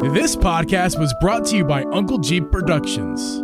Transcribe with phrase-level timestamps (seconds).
[0.00, 3.42] This podcast was brought to you by Uncle Geeb Productions.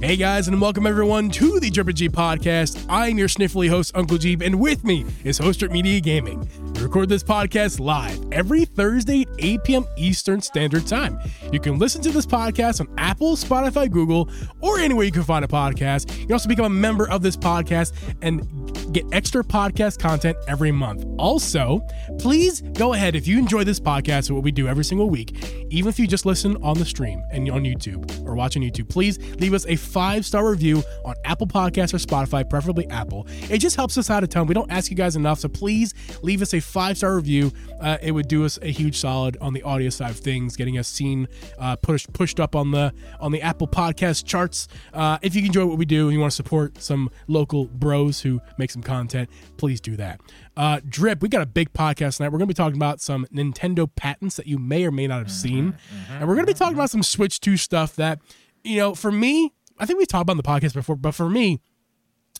[0.00, 2.86] Hey guys, and welcome everyone to the Drip and Geeb podcast.
[2.88, 6.48] I'm your sniffly host, Uncle Jeep, and with me is Hoster Media Gaming.
[6.74, 9.86] We record this podcast live every Thursday at 8 p.m.
[9.96, 11.18] Eastern Standard Time.
[11.50, 15.44] You can listen to this podcast on Apple, Spotify, Google, or anywhere you can find
[15.44, 16.16] a podcast.
[16.20, 17.92] You can also become a member of this podcast
[18.22, 21.04] and get extra podcast content every month.
[21.18, 21.80] Also,
[22.18, 25.88] please go ahead if you enjoy this podcast, what we do every single week, even
[25.88, 29.18] if you just listen on the stream and on YouTube or watch on YouTube, please
[29.36, 33.26] leave us a five star review on Apple Podcasts or Spotify, preferably Apple.
[33.50, 34.46] It just helps us out a ton.
[34.46, 37.52] We don't ask you guys enough, so please leave us a five star review.
[37.80, 40.78] Uh, it would do us a huge solid on the audio side of things, getting
[40.78, 44.68] us seen, uh, pushed pushed up on the on the Apple Podcast charts.
[44.92, 48.20] Uh, if you enjoy what we do and you want to support some local bros
[48.20, 50.20] who make some content, please do that.
[50.56, 52.28] Uh, Drip, we got a big podcast tonight.
[52.28, 55.18] We're going to be talking about some Nintendo patents that you may or may not
[55.18, 55.74] have seen,
[56.10, 58.20] and we're going to be talking about some Switch 2 stuff that,
[58.64, 61.60] you know, for me, I think we talked about the podcast before, but for me,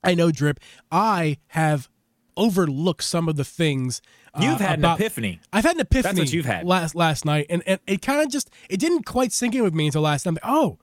[0.05, 0.60] I know Drip,
[0.91, 1.88] I have
[2.36, 4.02] overlooked some of the things.
[4.34, 5.40] uh, You've had about- an epiphany.
[5.52, 6.14] I've had an epiphany.
[6.16, 6.66] That's what you've had.
[6.66, 9.74] last last night, and, and it kind of just it didn't quite sink in with
[9.74, 10.36] me until last night.
[10.42, 10.78] Oh,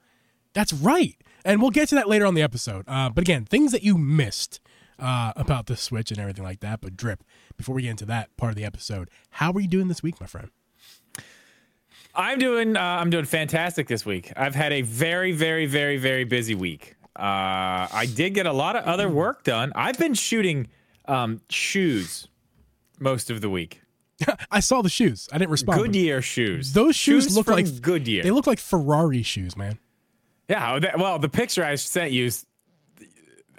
[0.53, 2.85] that's right, and we'll get to that later on the episode.
[2.87, 4.59] Uh, but again, things that you missed
[4.99, 6.81] uh, about the Switch and everything like that.
[6.81, 7.23] But drip,
[7.57, 10.19] before we get into that part of the episode, how are you doing this week,
[10.21, 10.49] my friend?
[12.15, 14.31] I'm doing uh, I'm doing fantastic this week.
[14.35, 16.95] I've had a very very very very busy week.
[17.15, 19.71] Uh, I did get a lot of other work done.
[19.75, 20.67] I've been shooting
[21.07, 22.27] um, shoes
[22.99, 23.81] most of the week.
[24.51, 25.27] I saw the shoes.
[25.31, 25.81] I didn't respond.
[25.81, 26.73] Goodyear shoes.
[26.73, 28.23] Those shoes, look from like Goodyear.
[28.23, 29.79] They look like Ferrari shoes, man.
[30.47, 30.79] yeah.
[30.97, 32.31] Well, the picture I sent you.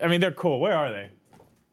[0.03, 0.61] I mean, they're cool.
[0.61, 1.11] Where are they?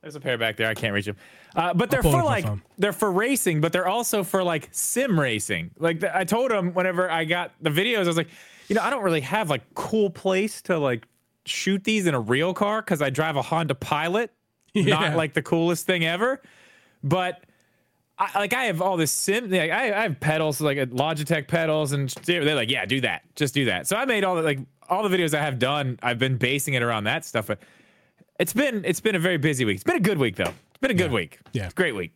[0.01, 0.67] There's a pair back there.
[0.67, 1.15] I can't reach them.
[1.55, 2.45] Uh, but they're for up on my like
[2.77, 5.71] they're for racing, but they're also for like sim racing.
[5.77, 8.29] Like the, I told him whenever I got the videos, I was like,
[8.67, 11.07] you know, I don't really have like cool place to like
[11.45, 14.31] shoot these in a real car because I drive a Honda Pilot,
[14.73, 14.85] Yeah.
[14.99, 16.41] not like the coolest thing ever.
[17.03, 17.43] But
[18.17, 21.47] I, like I have all this sim, like I, I have pedals, like uh, Logitech
[21.47, 23.85] pedals, and they're like, yeah, do that, just do that.
[23.87, 24.59] So I made all the like
[24.89, 25.99] all the videos I have done.
[26.01, 27.59] I've been basing it around that stuff, but
[28.41, 29.75] it's been it's been a very busy week.
[29.75, 30.43] It's been a good week though.
[30.43, 31.39] It's been a good week.
[31.53, 31.65] Yeah.
[31.65, 32.13] It's a great week.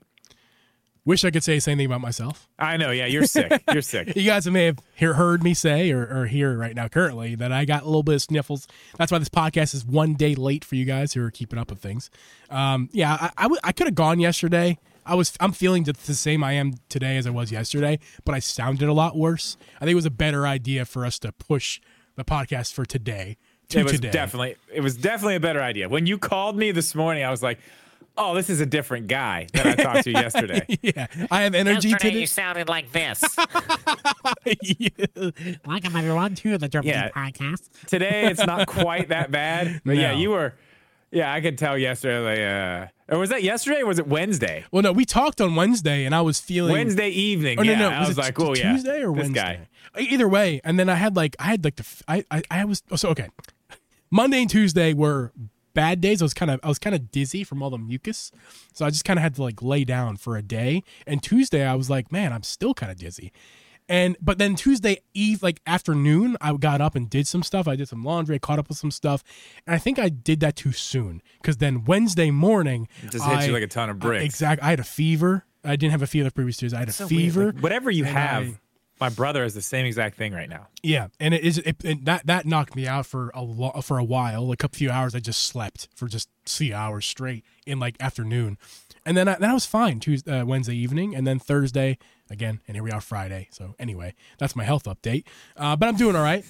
[1.05, 2.49] Wish I could say the same thing about myself.
[2.57, 2.89] I know.
[2.89, 3.61] Yeah, you're sick.
[3.71, 4.13] You're sick.
[4.15, 7.51] You guys may have hear, heard me say or, or hear right now currently that
[7.51, 8.67] I got a little bit of sniffles.
[8.97, 11.69] That's why this podcast is one day late for you guys who are keeping up
[11.69, 12.09] with things.
[12.49, 14.79] Um, yeah, I, I, w- I could have gone yesterday.
[15.05, 18.39] I was I'm feeling the same I am today as I was yesterday, but I
[18.39, 19.57] sounded a lot worse.
[19.75, 21.79] I think it was a better idea for us to push
[22.15, 23.37] the podcast for today
[23.69, 24.11] to It was today.
[24.11, 25.89] definitely it was definitely a better idea.
[25.89, 27.59] When you called me this morning, I was like,
[28.17, 31.89] "Oh, this is a different guy than I talked to yesterday." yeah, I have energy
[31.89, 32.19] Yesterday today.
[32.21, 33.23] you sounded like this.
[35.65, 37.09] Welcome everyone to the German Yeah.
[37.09, 37.69] podcast.
[37.87, 40.53] Today it's not quite that bad, but yeah, you were.
[41.11, 42.19] Yeah, I could tell yesterday.
[42.19, 42.39] Like,
[43.09, 44.65] uh, or was that yesterday or was it Wednesday?
[44.71, 47.57] well, no, we talked on Wednesday, and I was feeling Wednesday evening.
[47.59, 49.23] Oh yeah, no, no, I was, was it like, t- "Oh yeah, Tuesday or this
[49.23, 52.25] Wednesday?" guy." Either way, and then I had like I had like the f- I
[52.31, 53.29] I, I was oh, so okay.
[54.11, 55.31] Monday and Tuesday were
[55.73, 56.21] bad days.
[56.21, 58.31] I was kind of I was kind of dizzy from all the mucus,
[58.73, 60.83] so I just kind of had to like lay down for a day.
[61.05, 63.31] And Tuesday I was like, man, I'm still kind of dizzy.
[63.87, 67.67] And but then Tuesday eve, like afternoon, I got up and did some stuff.
[67.67, 69.23] I did some laundry, I caught up with some stuff,
[69.67, 73.43] and I think I did that too soon because then Wednesday morning, It just hits
[73.43, 74.23] I- you like a ton of bricks.
[74.25, 75.45] Exactly, I had a fever.
[75.63, 76.77] I didn't have a fever the previous Tuesday.
[76.77, 77.51] I had a So fever.
[77.51, 78.59] Like, whatever you have, I-
[78.99, 80.67] my brother has the same exact thing right now.
[80.81, 83.97] Yeah, and it is it, it, that that knocked me out for a lo- for
[83.97, 85.15] a while, like a few hours.
[85.15, 88.57] I just slept for just three hours straight in like afternoon,
[89.05, 91.97] and then I, then I was fine Tuesday, uh, Wednesday evening, and then Thursday
[92.29, 93.47] again, and here we are Friday.
[93.51, 95.25] So anyway, that's my health update.
[95.55, 96.45] Uh, but I'm doing all right.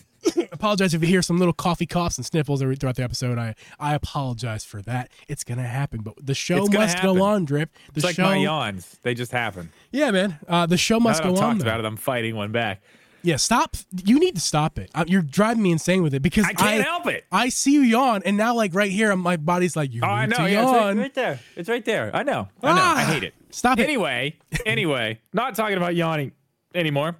[0.52, 3.38] Apologize if you hear some little coffee coughs and sniffles throughout the episode.
[3.38, 5.10] I I apologize for that.
[5.28, 7.16] It's gonna happen, but the show must happen.
[7.18, 7.46] go on.
[7.46, 7.72] Drip.
[7.74, 9.72] The It's like show, my yawns; they just happen.
[9.92, 10.40] yeah, man.
[10.48, 11.50] Uh, the show must that I've go on.
[11.50, 11.70] talked though.
[11.72, 12.82] about it, I'm fighting one back.
[13.22, 13.76] Yeah, stop.
[14.06, 14.92] You need to stop it.
[14.94, 17.26] Uh, You're driving me insane with it because I can't help it.
[17.32, 20.14] I see you yawn, and now like right here, my body's like you Oh, need
[20.14, 20.38] I know.
[20.38, 21.40] to Yeah, it's right, right there.
[21.56, 22.12] It's right there.
[22.16, 22.50] I know.
[22.62, 22.82] I know.
[22.82, 23.34] I Ah, hate it.
[23.50, 23.84] Stop it.
[23.84, 24.36] Anyway,
[24.66, 26.34] anyway, not talking about yawning
[26.76, 27.16] anymore.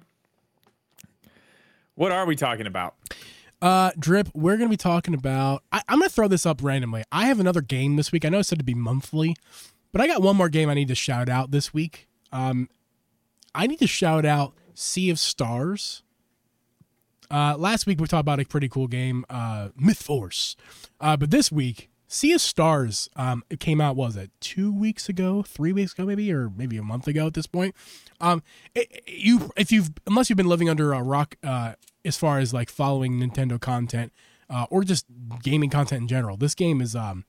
[1.96, 2.94] What are we talking about?
[3.60, 5.62] Uh, Drip, we're gonna be talking about.
[5.72, 7.02] I, I'm gonna throw this up randomly.
[7.10, 8.24] I have another game this week.
[8.24, 9.34] I know it said to be monthly,
[9.92, 12.06] but I got one more game I need to shout out this week.
[12.30, 12.68] Um,
[13.54, 16.02] I need to shout out Sea of Stars.
[17.30, 20.54] Uh, last week we talked about a pretty cool game, uh, Myth Force.
[21.00, 23.96] Uh, but this week Sea of Stars, um, it came out.
[23.96, 27.34] Was it two weeks ago, three weeks ago, maybe, or maybe a month ago at
[27.34, 27.74] this point?
[28.20, 28.42] Um,
[28.74, 31.74] it, you if you've unless you've been living under a rock, uh,
[32.04, 34.12] as far as like following Nintendo content,
[34.48, 35.06] uh, or just
[35.42, 37.24] gaming content in general, this game is um,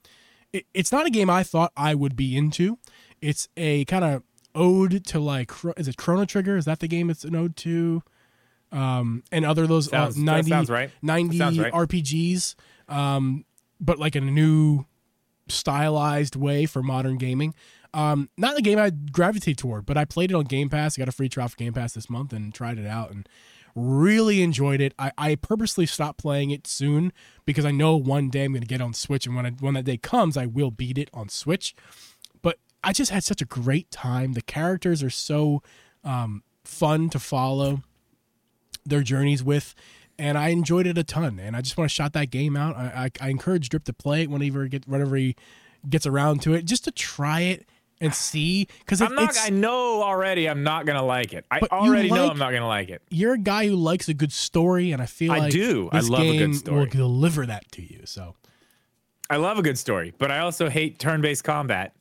[0.54, 2.78] it, it's not a game I thought I would be into.
[3.20, 6.56] It's a kind of ode to like, is it Chrono Trigger?
[6.58, 8.04] Is that the game it's an ode to?
[8.72, 10.92] Um, and other those Sounds- uh, 90, sounds right.
[11.02, 11.72] 90 Sounds right.
[11.74, 12.56] RPGs,
[12.90, 13.46] um,
[13.80, 14.86] but like in a new
[15.48, 17.54] stylized way for modern gaming.
[17.94, 20.98] Um, not the game I gravitate toward, but I played it on Game Pass.
[20.98, 23.28] I got a free trial for Game Pass this month and tried it out and
[23.76, 24.94] really enjoyed it.
[25.00, 27.14] I, I purposely stopped playing it soon
[27.46, 29.76] because I know one day I'm going to get on Switch, and when I, when
[29.76, 31.76] that day comes, I will beat it on Switch.
[32.42, 34.34] But I just had such a great time.
[34.34, 35.62] The characters are so
[36.04, 37.84] um, fun to follow
[38.86, 39.76] their journeys with,
[40.20, 41.40] and I enjoyed it a ton.
[41.40, 42.76] And I just want to shout that game out.
[42.76, 45.36] I, I, I encourage Drip to play it whenever he get whenever he
[45.88, 47.68] gets around to it, just to try it
[48.00, 48.68] and see.
[48.80, 49.38] Because I'm not.
[49.40, 50.50] I know already.
[50.50, 51.46] I'm not gonna like it.
[51.52, 53.02] I already know I'm not gonna like it.
[53.10, 55.90] you're a guy who likes a good story, and I feel I like do.
[55.92, 56.80] I love a good story.
[56.80, 58.02] will deliver that to you.
[58.06, 58.36] So
[59.30, 61.94] I love a good story, but I also hate turn-based combat.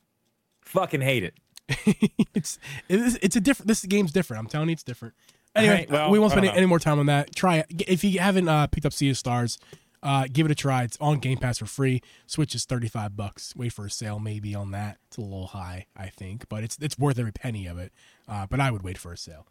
[0.61, 1.33] Fucking hate it.
[2.33, 3.67] it's it's it's a different.
[3.67, 4.41] This game's different.
[4.41, 5.13] I'm telling you, it's different.
[5.57, 7.35] Anyway, Alright, well, we won't spend any more time on that.
[7.35, 9.57] Try it if you haven't uh, picked up Sea of Stars.
[10.03, 10.83] Uh, give it a try.
[10.83, 12.01] It's on Game Pass for free.
[12.27, 13.53] Switch is thirty five bucks.
[13.55, 14.97] Wait for a sale maybe on that.
[15.07, 17.91] It's a little high, I think, but it's it's worth every penny of it.
[18.27, 19.47] Uh, but I would wait for a sale.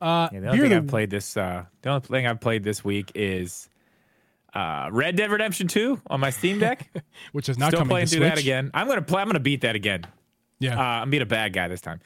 [0.00, 1.36] Uh, Yeah, the only thing of I've played this.
[1.36, 3.70] Uh, the only thing I've played this week is
[4.54, 6.90] uh, Red Dead Redemption 2 on my Steam Deck.
[7.32, 8.70] which is not Still coming playing to through that again.
[8.74, 9.22] I'm gonna play.
[9.22, 10.06] I'm gonna beat that again.
[10.58, 12.00] Yeah, Uh, I'm being a bad guy this time.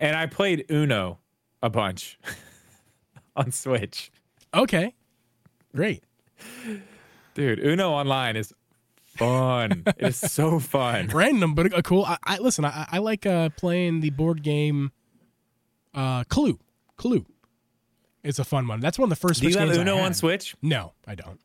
[0.00, 1.18] And I played Uno
[1.62, 2.18] a bunch
[3.44, 4.10] on Switch.
[4.54, 4.94] okay,
[5.74, 6.02] great.
[7.34, 8.52] Dude, Uno online is
[9.06, 9.84] fun.
[9.98, 11.08] it's so fun.
[11.12, 12.04] random but a, cool.
[12.04, 12.64] I, I listen.
[12.64, 14.92] I, I like uh, playing the board game.
[15.94, 16.58] Uh, Clue,
[16.96, 17.26] Clue.
[18.22, 18.80] It's a fun one.
[18.80, 19.40] That's one of the first.
[19.40, 20.12] Do you have games Uno on.
[20.14, 20.56] Switch?
[20.60, 21.40] No, I don't.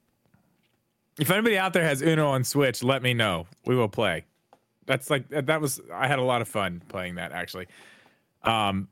[1.19, 3.47] If anybody out there has Uno on Switch, let me know.
[3.65, 4.25] We will play.
[4.87, 7.67] That's like that was I had a lot of fun playing that actually.
[8.44, 8.87] Um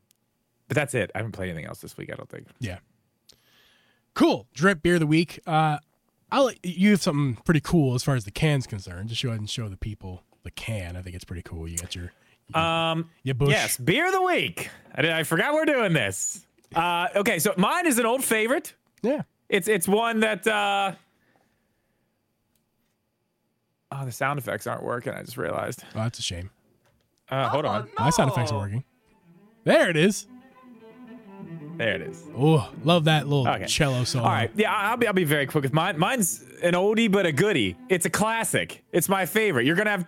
[0.68, 1.10] but that's it.
[1.14, 2.46] I haven't played anything else this week, I don't think.
[2.60, 2.78] Yeah.
[4.20, 4.46] Cool.
[4.52, 5.40] Drip beer of the week.
[5.46, 5.78] Uh,
[6.30, 9.08] I'll you have something pretty cool as far as the can's concerned.
[9.08, 10.94] Just go ahead and show the people the can.
[10.94, 11.66] I think it's pretty cool.
[11.66, 12.12] You got your
[12.52, 13.48] Um your Busch.
[13.48, 14.68] Yes, beer of the week.
[14.94, 16.44] I, did, I forgot we're doing this.
[16.74, 18.74] Uh, okay, so mine is an old favorite.
[19.00, 19.22] Yeah.
[19.48, 20.46] It's it's one that.
[20.46, 20.92] Uh,
[23.90, 25.14] oh, the sound effects aren't working.
[25.14, 25.82] I just realized.
[25.94, 26.50] Oh, that's a shame.
[27.30, 27.88] Uh, hold on.
[27.98, 28.84] My sound effects are working.
[29.64, 30.26] There it is.
[31.80, 32.22] There it is.
[32.36, 33.64] Oh, love that little Okay.
[33.64, 34.20] cello song.
[34.22, 34.50] All right.
[34.54, 35.98] Yeah, I'll be I'll be very quick with mine.
[35.98, 37.74] Mine's an oldie but a goodie.
[37.88, 38.84] It's a classic.
[38.92, 39.64] It's my favorite.
[39.64, 40.04] You're gonna have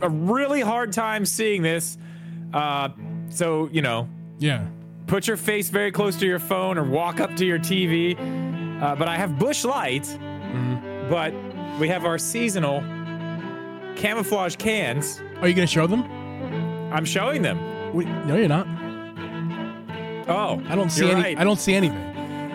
[0.00, 1.98] a really hard time seeing this.
[2.54, 2.90] Uh,
[3.30, 4.60] so you know, Yeah.
[5.08, 8.16] put your face very close to your phone or walk up to your TV.
[8.80, 10.06] Uh, but I have Busch Light,
[11.10, 11.34] but
[11.80, 12.80] we have our seasonal
[13.96, 15.20] camouflage cans.
[15.42, 16.04] Are you gonna show them?
[16.92, 17.58] I'm showing them.
[17.92, 18.68] Wait, no, you're not.
[20.28, 21.20] Oh, I don't see any.
[21.22, 21.38] right.
[21.38, 22.04] I don't see anything.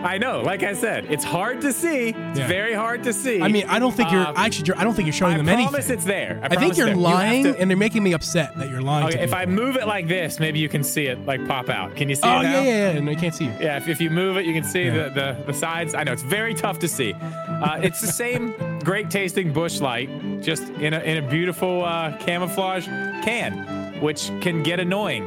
[0.05, 0.41] I know.
[0.41, 2.09] Like I said, it's hard to see.
[2.09, 2.47] It's Yeah.
[2.47, 3.41] very hard to see.
[3.41, 4.73] I mean, I don't think you're Um, actually.
[4.73, 5.93] I don't think you're showing I them promise anything.
[5.95, 6.39] it's there.
[6.43, 6.89] I, I think you're.
[6.89, 9.07] You lying, to- and they're making me upset that you're lying.
[9.07, 11.95] Okay, if I move it like this, maybe you can see it like pop out.
[11.95, 12.51] Can you see Oh it now?
[12.51, 12.99] yeah, yeah, yeah.
[12.99, 13.53] No, I can't see you.
[13.61, 15.07] Yeah, if, if you move it, you can see Yeah.
[15.07, 15.95] the, the, the sides.
[15.95, 17.13] I know it's very tough to see.
[17.13, 18.53] Uh, it's the same
[18.83, 20.09] great tasting Busch light,
[20.41, 22.87] just in a, in a beautiful uh, camouflage
[23.23, 25.23] can, which can get annoying.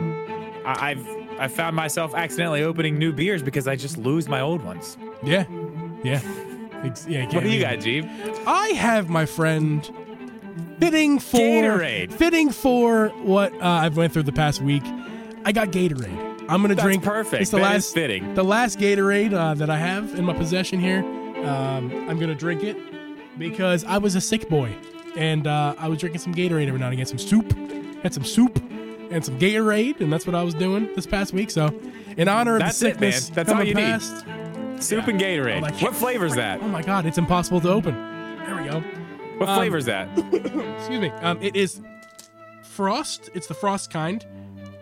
[0.66, 4.62] I, I've I found myself accidentally opening new beers because I just lose my old
[4.62, 4.96] ones.
[5.22, 5.44] Yeah,
[6.02, 6.20] yeah,
[7.06, 7.24] yeah.
[7.34, 8.08] What do you got, Geeb?
[8.46, 9.88] I have my friend
[10.78, 12.12] fitting for Gatorade.
[12.12, 14.82] Fitting for what uh, I've went through the past week.
[15.44, 16.22] I got Gatorade.
[16.48, 17.02] I'm gonna That's drink.
[17.02, 17.42] perfect.
[17.42, 18.34] It's the That last fitting.
[18.34, 21.00] The last Gatorade uh, that I have in my possession here.
[21.44, 22.76] Um, I'm gonna drink it
[23.38, 24.74] because I was a sick boy
[25.16, 27.06] and uh, I was drinking some Gatorade every now and again.
[27.06, 27.52] Some soup.
[28.02, 28.62] Had some soup
[29.10, 31.50] and some Gatorade, and that's what I was doing this past week.
[31.50, 31.68] So,
[32.16, 33.12] in honor of That's the it, man.
[33.12, 33.82] sickness That's all you need.
[33.82, 34.24] past,
[34.82, 35.62] Soup and Gatorade.
[35.62, 36.60] like- what flavor's that?
[36.62, 37.94] Oh my God, it's impossible to open.
[38.46, 38.80] There we go.
[39.38, 40.08] What um, flavor's that?
[40.78, 41.10] Excuse me.
[41.10, 41.80] Um, it is
[42.62, 43.30] frost.
[43.34, 44.24] It's the frost kind.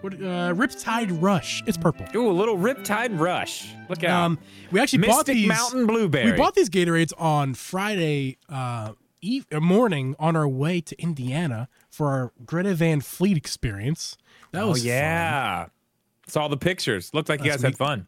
[0.01, 0.15] What?
[0.15, 1.63] Uh, Riptide Rush.
[1.67, 2.07] It's purple.
[2.15, 3.73] Ooh, a little Riptide Rush.
[3.89, 4.25] Look out.
[4.25, 4.39] Um,
[4.71, 5.49] we actually bought Mystic these.
[5.49, 6.33] Mountain Blueberry.
[6.33, 12.09] We bought these Gatorades on Friday uh, eve, morning on our way to Indiana for
[12.11, 14.17] our Greta Van Fleet experience.
[14.53, 14.87] That Oh was fun.
[14.89, 15.67] yeah.
[16.27, 17.13] Saw the pictures.
[17.15, 18.07] Looked like you Last guys had fun.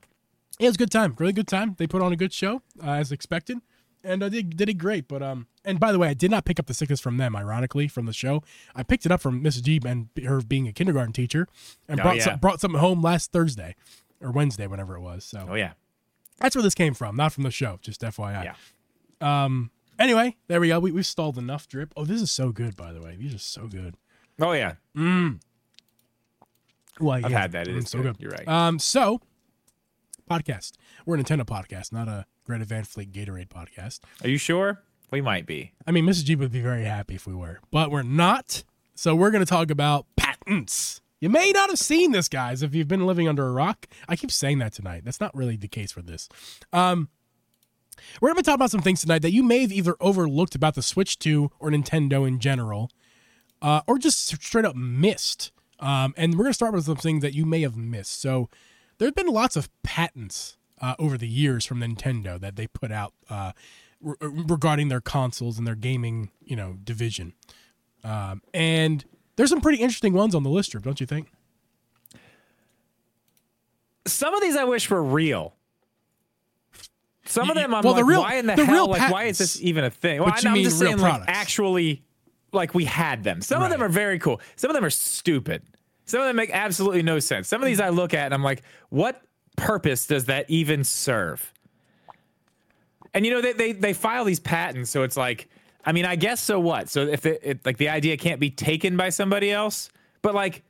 [0.59, 1.15] Yeah, it was a good time.
[1.19, 1.75] Really good time.
[1.79, 3.59] They put on a good show uh, as expected,
[4.03, 5.07] and uh, they did it great.
[5.07, 7.37] But um, and by the way, I did not pick up the sickness from them.
[7.37, 8.43] Ironically, from the show,
[8.75, 9.61] I picked it up from Mrs.
[9.63, 11.47] Geeb and her being a kindergarten teacher,
[11.89, 12.25] and Oh, brought yeah.
[12.25, 13.75] some, brought something home last Thursday
[14.23, 15.25] or Wednesday, whenever it was.
[15.25, 15.73] So Oh yeah.
[16.39, 17.79] that's where this came from, not from the show.
[17.83, 18.45] Just FYI.
[19.21, 19.45] Yeah.
[19.45, 19.71] Um.
[19.99, 20.79] Anyway, there we go.
[20.79, 21.93] We we've stalled enough drip.
[21.97, 22.77] Oh, this is so good.
[22.77, 23.97] By the way, these are so good.
[24.41, 24.75] Oh yeah.
[27.01, 27.69] Well, I've yeah, had that.
[27.69, 28.19] It mm, so good.
[28.19, 28.23] good.
[28.23, 28.49] You're right.
[28.49, 28.79] Um.
[28.79, 29.21] So,
[30.31, 30.73] podcast.
[31.05, 34.01] We're a Nintendo podcast, not a Greta Van Fleet Gatorade podcast.
[34.23, 34.83] Are you sure?
[35.11, 35.73] We might be.
[35.87, 36.25] I mean, Mrs.
[36.25, 38.65] G would be very happy if we were, but we're not.
[38.95, 41.01] So we're going to talk about patents.
[41.21, 43.87] You may not have seen this, guys, if you've been living under a rock.
[44.09, 45.03] I keep saying that tonight.
[45.05, 46.29] That's not really the case for this.
[46.73, 47.09] Um,
[48.21, 50.75] we're going to talk about some things tonight that you may have either overlooked about
[50.75, 52.91] the Switch 2 or Nintendo in general,
[53.63, 55.53] uh, or just straight up missed.
[55.81, 58.21] Um, and we're going to start with some things that you may have missed.
[58.21, 58.49] So
[58.99, 62.93] there have been lots of patents uh, over the years from Nintendo that they put
[62.93, 63.53] out uh,
[64.01, 67.35] re- regarding their consoles and their gaming, you know, division.
[68.05, 69.05] Um, and
[69.37, 71.29] there's some pretty interesting ones on the list, don't you think?
[74.07, 75.56] Some of these I wish were real.
[77.29, 78.75] Some of them I'm well, the like, real- why in the, the hell?
[78.75, 80.21] real like, why is this even a thing?
[80.21, 81.33] Well, I, you am mean just real saying, like, products.
[81.39, 82.03] actually,
[82.53, 83.43] like we had them.
[83.43, 84.41] Some of them are very cool.
[84.57, 85.63] Some of them are stupid.
[86.05, 87.49] Some of them make absolutely no sense.
[87.49, 89.23] Some of these I look at and I'm like, what
[89.57, 91.53] purpose does that even serve?
[93.13, 95.49] And you know, they they, they file these patents, so it's like,
[95.85, 96.89] I mean, I guess so what?
[96.89, 99.91] So if it, it like the idea can't be taken by somebody else,
[100.23, 100.63] but like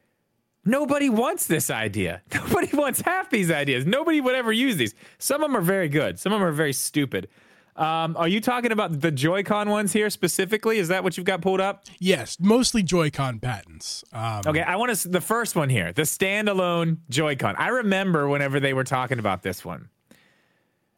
[0.67, 2.21] nobody wants this idea.
[2.35, 3.87] Nobody wants half these ideas.
[3.87, 4.95] Nobody would ever use these.
[5.19, 6.19] Some of them are very good.
[6.19, 7.29] Some of them are very stupid.
[7.77, 10.79] Um, are you talking about the Joy-Con ones here specifically?
[10.79, 11.85] Is that what you've got pulled up?
[11.99, 14.03] Yes, mostly Joy-Con patents.
[14.15, 17.55] Um, Okay, I want to the first one here, the standalone Joy-Con.
[17.59, 19.91] I remember whenever they were talking about this one.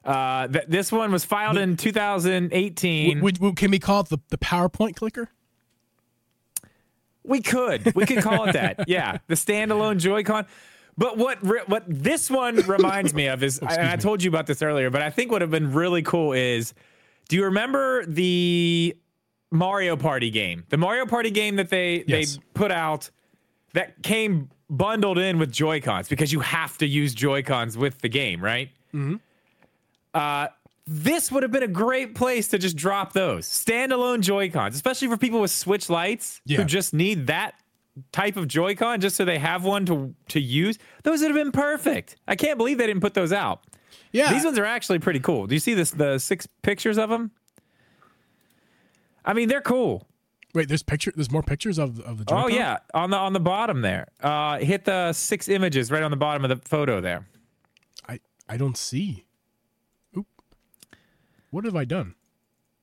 [0.04, 3.20] Uh, th- this one was filed in 2018.
[3.20, 5.30] would- would- can we call it the, the PowerPoint clicker?
[7.28, 7.94] We could.
[7.94, 8.85] We could call it that.
[8.88, 10.47] Yeah, the standalone Joy-Con.
[10.97, 14.47] But what re- what this one reminds me of is, and I told you about
[14.47, 16.75] this earlier, but I think what would have been really cool is,
[17.28, 18.97] do you remember the
[19.52, 20.64] Mario Party game?
[20.70, 22.37] The Mario Party game that they Yes.
[22.37, 23.11] they put out
[23.75, 28.42] that came bundled in with Joy-Cons because you have to use Joy-Cons with the game,
[28.42, 28.70] right?
[28.94, 29.16] Mm-hmm.
[30.14, 30.49] Uh,
[30.90, 35.18] this would have been a great place to just drop those standalone Joy-Cons, especially for
[35.18, 36.57] people with Switch lights Yeah.
[36.59, 37.54] who just need that
[38.12, 40.78] type of Joy-Con just so they have one to to use.
[41.02, 42.16] Those would have been perfect.
[42.26, 43.64] I can't believe they didn't put those out.
[44.12, 44.33] Yeah.
[44.33, 45.47] These ones are actually pretty cool.
[45.47, 45.90] Do you see this?
[45.90, 47.33] The six pictures of them.
[49.25, 50.07] I mean, they're cool.
[50.54, 51.12] Wait, there's picture.
[51.14, 52.25] There's more pictures of of the.
[52.25, 52.45] Joy-Con?
[52.45, 54.09] Oh yeah, on the on the bottom there.
[54.23, 57.26] Uh, hit the six images right on the bottom of the photo there.
[58.09, 59.26] I I don't see.
[61.50, 62.14] What have I done?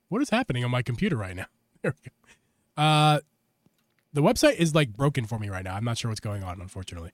[0.10, 1.46] What is happening on my computer right now?
[1.84, 2.10] There we
[2.78, 2.82] go.
[2.82, 3.20] Uh,
[4.14, 5.76] the website is like broken for me right now.
[5.76, 7.12] I'm not sure what's going on, unfortunately.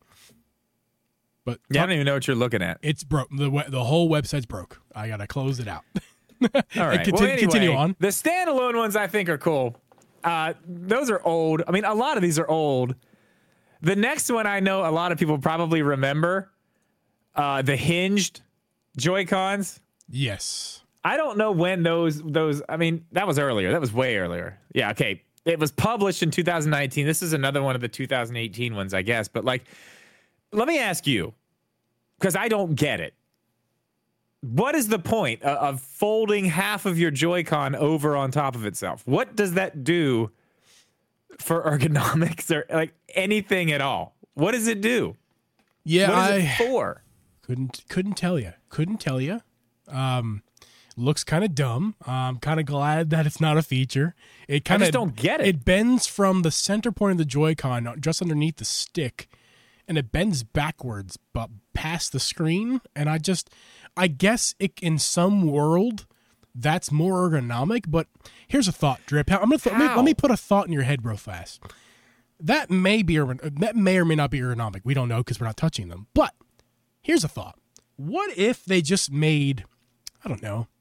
[1.46, 2.78] But Yeah, I don't even know what you're looking at.
[2.82, 3.28] it's broke.
[3.32, 4.80] The the whole website's broke.
[4.96, 5.84] I gotta close it out.
[6.42, 6.64] All right.
[7.04, 7.96] conti- well, anyway, continue on.
[8.00, 9.76] The standalone ones I think are cool.
[10.24, 11.64] Uh, those are old.
[11.68, 12.96] I mean, a lot of these are old.
[13.82, 16.52] The next one I know a lot of people probably remember
[17.36, 18.42] uh, the hinged
[18.96, 19.80] Joy Cons.
[20.08, 20.81] Yes.
[21.04, 22.62] I don't know when those those.
[22.70, 23.72] I mean, that was earlier.
[23.72, 24.60] That was way earlier.
[24.74, 24.92] Yeah.
[24.92, 25.24] Okay.
[25.44, 27.08] It was published in 2019.
[27.08, 29.28] This is another one of the 2018 ones, I guess.
[29.28, 29.64] But like,
[30.52, 31.34] let me ask you,
[32.20, 33.16] because I don't get it.
[34.42, 38.66] What is the point of, of folding half of your Joy-Con over on top of
[38.66, 39.02] itself?
[39.06, 40.30] What does that do
[41.40, 44.16] for ergonomics or like anything at all?
[44.36, 45.16] What does it do?
[45.84, 47.04] Yeah, What is I it for?
[47.42, 48.54] couldn't couldn't tell you.
[48.70, 49.42] Couldn't tell you.
[49.88, 50.44] Um,
[50.98, 51.96] looks kind of dumb.
[52.06, 54.16] I'm kind of glad that it's not a feature.
[54.48, 55.48] It kind of don't get it.
[55.48, 59.30] It bends from the center point of the Joy-Con uh, just underneath the stick,
[59.88, 62.82] and it bends backwards, but past the screen.
[62.96, 63.50] And I just,
[63.96, 66.06] I guess it in some world.
[66.54, 68.08] That's more ergonomic, but
[68.46, 69.32] here's a thought, Drip.
[69.32, 71.62] I'm gonna th- let, me, let me put a thought in your head real fast.
[72.42, 74.82] That may be ergon- uh, that may or may not be ergonomic.
[74.84, 76.08] We don't know because we're not touching them.
[76.14, 76.34] But
[77.02, 77.58] here's a thought:
[77.96, 79.64] What if they just made,
[80.26, 80.68] I don't know,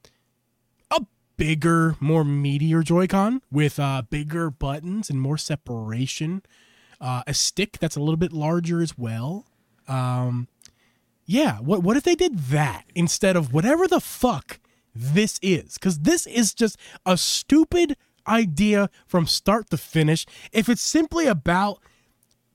[1.45, 6.43] bigger, more meatier Joy-Con with uh, bigger buttons and more separation,
[6.99, 9.47] uh, a stick that's a little bit larger as well.
[9.87, 10.47] Um,
[11.25, 14.59] yeah, what what if they did that instead of whatever the fuck
[14.93, 15.73] this is?
[15.75, 20.27] Because this is just a stupid idea from start to finish.
[20.51, 21.79] If it's simply about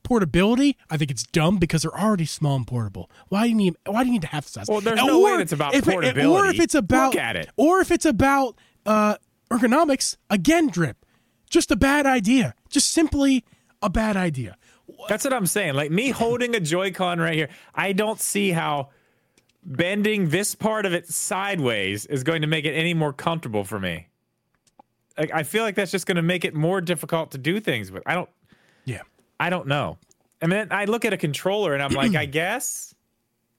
[0.05, 3.11] portability, I think it's dumb because they're already small and portable.
[3.31, 3.75] Why do you need?
[3.85, 4.66] Why do you need to have the size?
[4.69, 6.59] Well, there's no way it's about if it- or portability.
[6.59, 7.50] if it's about, Look at it.
[7.57, 9.16] or if it's about uh,
[9.50, 11.05] ergonomics again drip.
[11.50, 12.55] Just a bad idea.
[12.69, 13.45] Just simply
[13.83, 14.57] a bad idea.
[15.09, 15.75] That's what I'm saying.
[15.75, 18.90] Like me holding a Joy-Con right here, I don't see how
[19.62, 23.78] bending this part of it sideways is going to make it any more comfortable for
[23.81, 24.09] me.
[25.19, 27.90] Like I feel like that's just going to make it more difficult to do things
[27.90, 28.02] with.
[28.07, 28.31] I don't
[28.85, 29.02] Yeah.
[29.40, 29.99] I don't know.
[30.40, 32.95] And then I look at a controller and I'm like, I guess,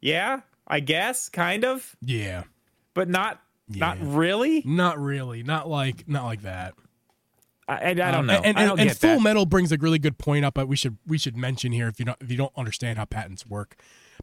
[0.02, 2.44] yeah, I guess, kind of, Yeah.
[2.94, 4.64] but not, not really.
[4.66, 5.44] Not really.
[5.44, 6.74] Not like not like that.
[7.68, 8.34] I, I, I don't Um, know.
[8.36, 9.22] And, and, I don't and get Full that.
[9.22, 12.00] Metal brings a really good point up But we should we should mention here if
[12.00, 13.76] you don't if you don't understand how patents work.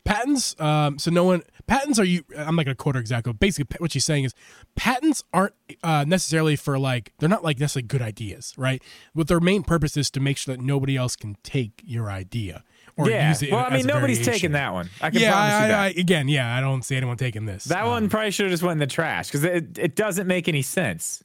[0.04, 2.24] Patents, um, so no one patents are you.
[2.36, 3.32] I'm not gonna quote her exactly.
[3.32, 4.34] But basically, what she's saying is
[4.74, 8.82] patents aren't uh, necessarily for like they're not like necessarily good ideas, right?
[9.14, 12.64] But their main purpose is to make sure that nobody else can take your idea
[12.96, 13.28] or yeah.
[13.28, 13.50] use it.
[13.52, 14.32] well, I mean, nobody's variation.
[14.32, 14.88] taking that one.
[15.00, 15.78] I can Yeah, promise I, you that.
[15.80, 17.64] I, again, yeah, I don't see anyone taking this.
[17.64, 20.26] That Um, one probably should have just went in the trash because it, it doesn't
[20.26, 21.22] make any sense.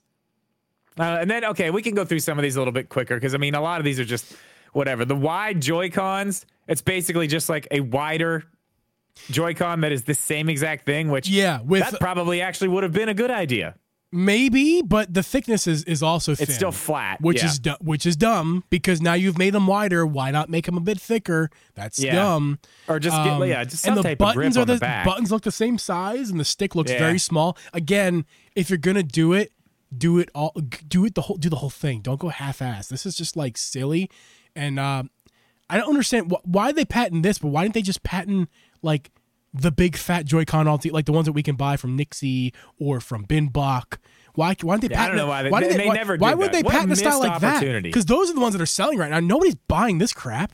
[0.97, 3.15] Uh, and then, okay, we can go through some of these a little bit quicker
[3.15, 4.35] because I mean, a lot of these are just
[4.73, 5.05] whatever.
[5.05, 8.43] The wide Joy Cons, it's basically just like a wider
[9.29, 12.93] Joy-Con that is the same exact thing, which Yeah, with that probably actually would have
[12.93, 13.75] been a good idea.
[14.11, 16.43] Maybe, but the thickness is, is also thin.
[16.45, 17.45] It's still flat, which yeah.
[17.45, 20.05] is du- which is dumb because now you've made them wider.
[20.05, 21.49] Why not make them a bit thicker?
[21.75, 22.15] That's Yeah.
[22.15, 22.59] dumb.
[22.87, 25.43] Or just Um, get yeah, just some and the buttons are the, the buttons look
[25.43, 26.99] the same size, and the stick looks Yeah.
[26.99, 27.57] very small.
[27.73, 28.25] Again,
[28.55, 29.51] if you're gonna do it,
[29.95, 30.53] do it all.
[30.87, 31.37] Do it the whole.
[31.37, 32.01] Do the whole thing.
[32.01, 32.87] Don't go half-ass.
[32.87, 34.09] This is just like silly,
[34.55, 35.09] and um,
[35.69, 38.49] I don't understand wh- why they patent this, but why didn't they just patent
[38.81, 39.11] like
[39.53, 42.99] the big fat Joy-Con all like the ones that we can buy from NYXI or
[42.99, 43.97] from BINBOK?
[44.35, 44.55] Why?
[44.61, 45.17] Why didn't they Yeah, I patent?
[45.17, 46.95] don't know why they- why they- they why, never Why would they What patent a
[46.95, 47.83] style like that?
[47.83, 49.19] Because those are the ones that are selling right now.
[49.19, 50.53] Nobody's buying this crap.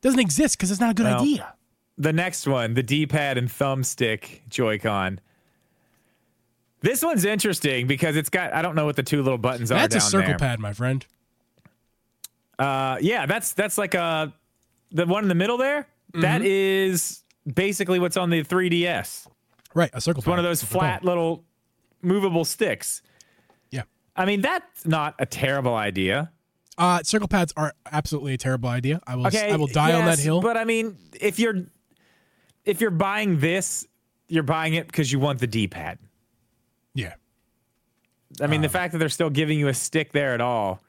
[0.00, 1.54] Doesn't exist because it's not a good Well, idea.
[1.98, 5.20] the next one, the D-pad and thumbstick Joy-Con.
[6.80, 9.76] This one's interesting because it's got I don't know what the two little buttons are
[9.76, 10.38] That's a circle there.
[10.38, 11.06] pad, my friend.
[12.58, 14.32] Uh, yeah, that's that's like a
[14.90, 15.82] the one in the middle there.
[16.12, 16.20] Mm-hmm.
[16.22, 17.21] that is
[17.52, 19.26] basically what's on the 3DS.
[19.74, 20.20] Right, a circle.
[20.20, 21.44] It's one of those flat little
[22.02, 23.02] movable sticks.
[23.70, 23.82] Yeah.
[24.16, 26.30] I mean, that's not a terrible idea.
[26.78, 29.00] Uh, circle pads are absolutely a terrible idea.
[29.06, 29.26] I will.
[29.28, 30.40] Okay, I will die on that hill.
[30.40, 31.64] But I mean, if you're
[32.64, 33.86] if you're buying this,
[34.28, 35.98] you're buying it because you want the D-pad.
[36.94, 37.14] yeah.
[38.40, 40.80] I Um, mean, the fact that they're still giving you a stick there at all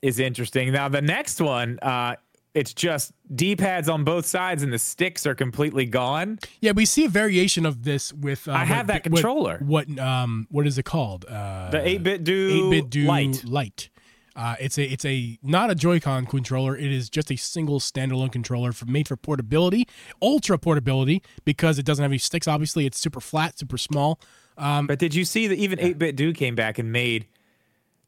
[0.00, 0.70] is interesting.
[0.72, 2.14] Now, the next one, uh,
[2.54, 6.38] it's just D pads on both sides, and the sticks are completely gone.
[6.60, 8.46] Yeah, we see a variation of this with.
[8.48, 9.58] Uh, I have what- that controller.
[9.64, 11.24] What, um what is it called?
[11.26, 13.44] Uh, The eight bit do eight bit do light.
[13.44, 13.88] light.
[14.34, 16.74] Uh, it's a it's a not a Joy-Con controller.
[16.74, 19.86] It is just a single standalone controller for made for portability,
[20.22, 22.48] ultra portability because it doesn't have any sticks.
[22.48, 24.18] Obviously, it's super flat, super small.
[24.56, 27.26] But did you see that even 8BitDo came back and made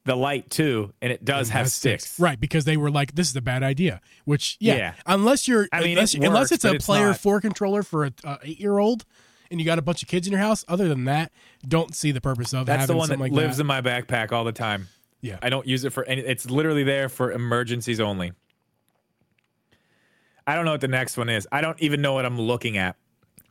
[0.05, 2.19] the light too, and it does have has sticks.
[2.21, 2.39] right?
[2.39, 4.95] Because they were like, "This is a bad idea." Which, yeah, Yeah.
[5.07, 8.05] unless you're, I mean, unless, it unless it's a it's player not- four controller for
[8.05, 9.05] a, a eight year old,
[9.51, 10.65] and you got a bunch of kids in your house.
[10.69, 11.33] Other than that,
[11.67, 12.67] don't see the purpose of it.
[12.67, 13.63] That's the one that like lives that.
[13.63, 14.89] in my backpack all the time.
[15.23, 16.21] yeah, I don't use it for any.
[16.21, 18.33] It's literally there for emergencies only.
[20.47, 21.49] I don't know what the next one is.
[21.51, 22.97] I don't even know what I'm looking at.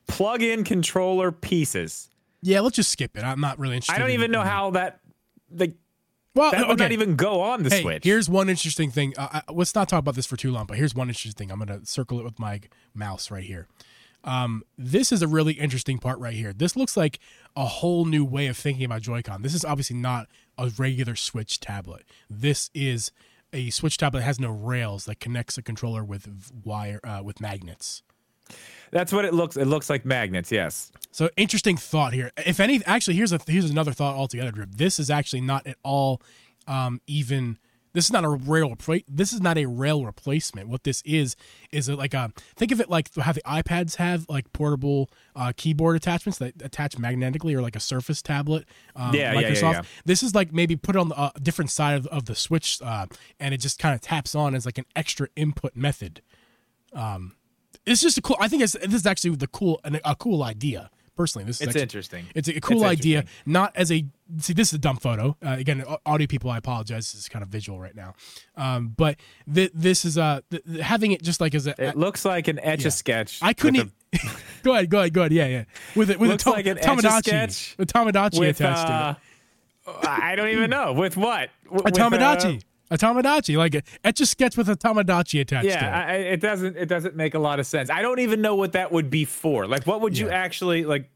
[0.07, 2.09] Plug-in controller pieces.
[2.41, 2.59] yeah.
[2.59, 3.23] Let's just skip it.
[3.23, 3.95] I'm not really interested.
[3.95, 4.99] I don't in- even know how that
[5.49, 5.73] like
[6.35, 6.85] Well, that would okay.
[6.85, 8.03] not even go on the Hey, Switch.
[8.03, 9.13] here's one interesting thing.
[9.17, 11.51] Uh, I, let's not talk about this for too long, but here's one interesting thing.
[11.51, 12.61] I'm going to circle it with my
[12.95, 13.67] mouse right here.
[14.23, 16.53] Um, this is a really interesting part right here.
[16.53, 17.19] This looks like
[17.55, 19.41] a whole new way of thinking about Joy-Con.
[19.41, 22.03] This is obviously not a regular Switch tablet.
[22.29, 23.11] This is
[23.51, 27.41] a Switch tablet that has no rails that connects the controller with wire uh, with
[27.41, 28.01] magnets.
[28.93, 29.57] That's what it looks.
[29.57, 30.51] It looks like magnets.
[30.51, 30.91] Yes.
[31.11, 32.31] So interesting thought here.
[32.37, 34.51] If any, actually, here's a here's another thought altogether.
[34.51, 34.69] Drip.
[34.71, 36.21] This is actually not at all
[36.67, 37.57] um, even.
[37.93, 38.75] This is not a rail.
[39.07, 40.67] This is not a rail replacement.
[40.67, 41.35] What this is
[41.71, 45.53] is a, like a think of it like how the iPads have like portable uh,
[45.55, 48.65] keyboard attachments that attach magnetically, or like a Surface tablet.
[48.95, 49.73] Um, Yeah, yeah, yeah, Microsoft.
[49.73, 49.81] yeah.
[50.05, 53.05] This is like maybe put on the uh, different side of, of the Switch, uh,
[53.39, 56.21] and it just kind of taps on as like an extra input method
[57.85, 58.37] it's just a cool.
[58.39, 60.89] I think it's, this is actually the cool an, a cool idea.
[61.15, 62.25] Personally, this is It's actually- interesting.
[62.33, 64.03] It's a cool It's idea, not as a
[64.39, 64.53] see.
[64.53, 65.37] This is a dumb photo.
[65.45, 67.11] Uh, again, au- audio people, I apologize.
[67.11, 68.15] This is kind of visual right now,
[68.57, 69.17] um, but
[69.53, 71.75] th- this is a th- th- having it just like as a.
[71.89, 73.37] It looks like an etch a sketch.
[73.43, 73.91] I couldn't.
[74.63, 75.33] go ahead, go ahead, go ahead.
[75.33, 75.63] Yeah, yeah.
[75.95, 79.15] With it, with Looks a to- like an Tamagotchi, Etch-a-Sketch Tamagotchi with attached to uh,
[80.01, 80.07] it.
[80.07, 82.57] I don't even know with what A With, uh,
[82.93, 85.81] a Tamagotchi, like etch a sketch with a Tamagotchi attached to it.
[85.81, 86.77] yeah, I, it doesn't.
[86.77, 87.89] It doesn't make a lot of sense.
[87.89, 89.67] I don't even know what that would be for.
[89.67, 91.09] Like, what would you actually like?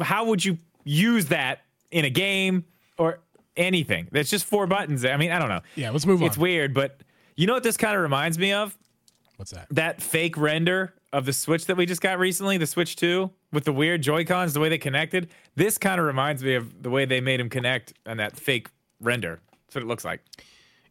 [0.00, 2.64] How would you use that in a game?
[2.98, 3.20] Or
[3.56, 4.08] anything.
[4.12, 5.04] That's just four buttons.
[5.04, 5.60] I mean, I don't know.
[5.76, 6.26] Yeah, let's move on.
[6.26, 7.00] It's weird, but
[7.36, 8.76] you know what this kind of reminds me of?
[9.36, 9.66] What's that?
[9.70, 13.64] That fake render of the Switch that we just got recently, the Switch 2, with
[13.64, 15.30] the weird Joy Cons, the way they connected.
[15.56, 18.68] This kind of reminds me of the way they made them connect on that fake
[19.00, 19.40] render.
[19.66, 20.22] That's what it looks like.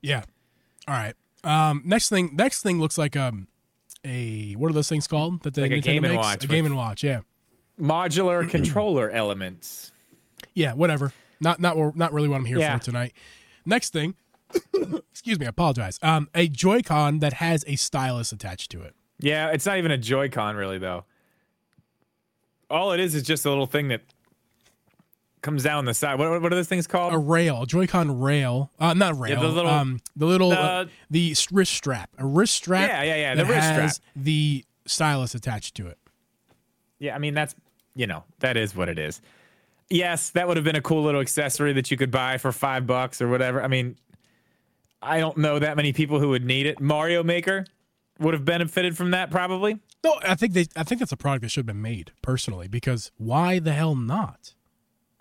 [0.01, 0.23] Yeah.
[0.87, 1.15] All right.
[1.43, 2.31] Um, next thing.
[2.35, 3.47] Next thing looks like um,
[4.05, 6.15] a what are those things called that the Like a Nintendo Game and?
[6.15, 7.03] Watch A Game and Watch.
[7.03, 7.21] Yeah.
[7.79, 9.91] Modular controller elements.
[10.53, 10.73] Yeah.
[10.73, 11.13] Whatever.
[11.39, 12.77] Not not not really what I'm here Yeah.
[12.77, 13.13] for tonight.
[13.65, 14.15] Next thing.
[15.11, 15.45] excuse me.
[15.45, 15.97] I apologize.
[16.01, 18.95] Um, a Joy-Con that has a stylus attached to it.
[19.19, 21.05] Yeah, it's not even a Joy-Con really though.
[22.69, 24.01] All it is is just a little thing that
[25.41, 26.19] comes down the side.
[26.19, 27.13] What, what are those things called?
[27.13, 28.71] A rail, a Joy-Con rail.
[28.79, 29.41] Uh, not rail.
[29.41, 32.09] the little- um, the little uh, the- the wrist strap.
[32.17, 32.87] A wrist strap.
[32.89, 33.91] Yeah, yeah, yeah, the wrist strap.
[34.15, 35.97] The stylus attached to it.
[36.99, 37.55] Yeah, I mean that's
[37.95, 39.21] you know that is what it is.
[39.89, 42.87] Yes, that would have been a cool little accessory that you could buy for five
[42.87, 43.61] bucks or whatever.
[43.61, 43.97] I mean,
[45.01, 46.79] I don't know that many people who would need it.
[46.79, 47.65] Mario Maker
[48.19, 49.79] would have benefited from that probably.
[50.03, 50.67] No, I think they.
[50.75, 52.67] I think that's a product that should have been made personally.
[52.67, 54.53] Because why the hell not?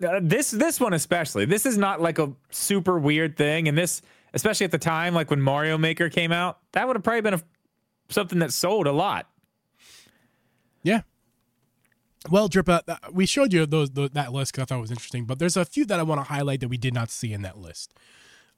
[0.03, 1.45] Uh, this this one especially.
[1.45, 4.01] This is not like a super weird thing, and this
[4.33, 7.33] especially at the time, like when Mario Maker came out, that would have probably been
[7.35, 7.41] a,
[8.09, 9.27] something that sold a lot.
[10.83, 11.01] Yeah.
[12.29, 14.91] Well, Drip, uh, we showed you those, tho- that list because I thought it was
[14.91, 17.33] interesting, but there's a few that I want to highlight that we did not see
[17.33, 17.93] in that list.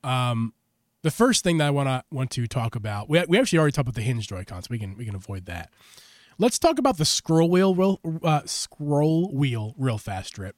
[0.03, 0.53] Um,
[1.01, 3.71] the first thing that I want to want to talk about, we, we actually already
[3.71, 5.69] talked about the hinge Joy-Con, so we can we can avoid that.
[6.37, 10.55] Let's talk about the scroll wheel, real, uh, scroll wheel, real fast, Drip.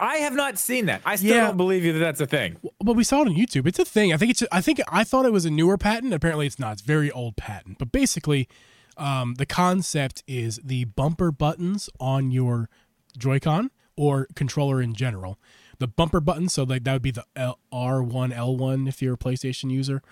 [0.00, 1.02] I have not seen that.
[1.04, 1.46] I still Yeah.
[1.46, 2.56] don't believe you that that's a thing.
[2.82, 3.66] But we saw it on YouTube.
[3.66, 4.12] It's a thing.
[4.12, 4.42] I think it's.
[4.50, 6.12] I think I thought it was a newer patent.
[6.12, 6.72] Apparently, it's not.
[6.74, 7.78] It's a very old patent.
[7.78, 8.48] But basically,
[8.96, 12.68] um, the concept is the bumper buttons on your
[13.16, 15.38] Joy-Con or controller in general.
[15.78, 19.18] The bumper buttons, so like that would be the L- R1, L1 if you're a
[19.18, 20.02] PlayStation user.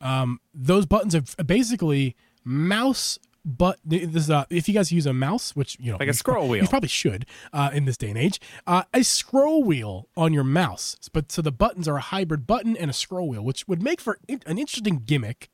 [0.00, 3.18] Um, those buttons are basically mouse.
[3.44, 6.12] But this is, uh, if you guys use a mouse, which you know, Like a
[6.12, 6.62] scroll prob- wheel.
[6.62, 10.44] you probably should uh, in this day and age, uh, a scroll wheel on your
[10.44, 10.96] mouse.
[11.12, 14.00] But so the buttons are a hybrid button and a scroll wheel, which would make
[14.00, 15.50] for in- an interesting gimmick.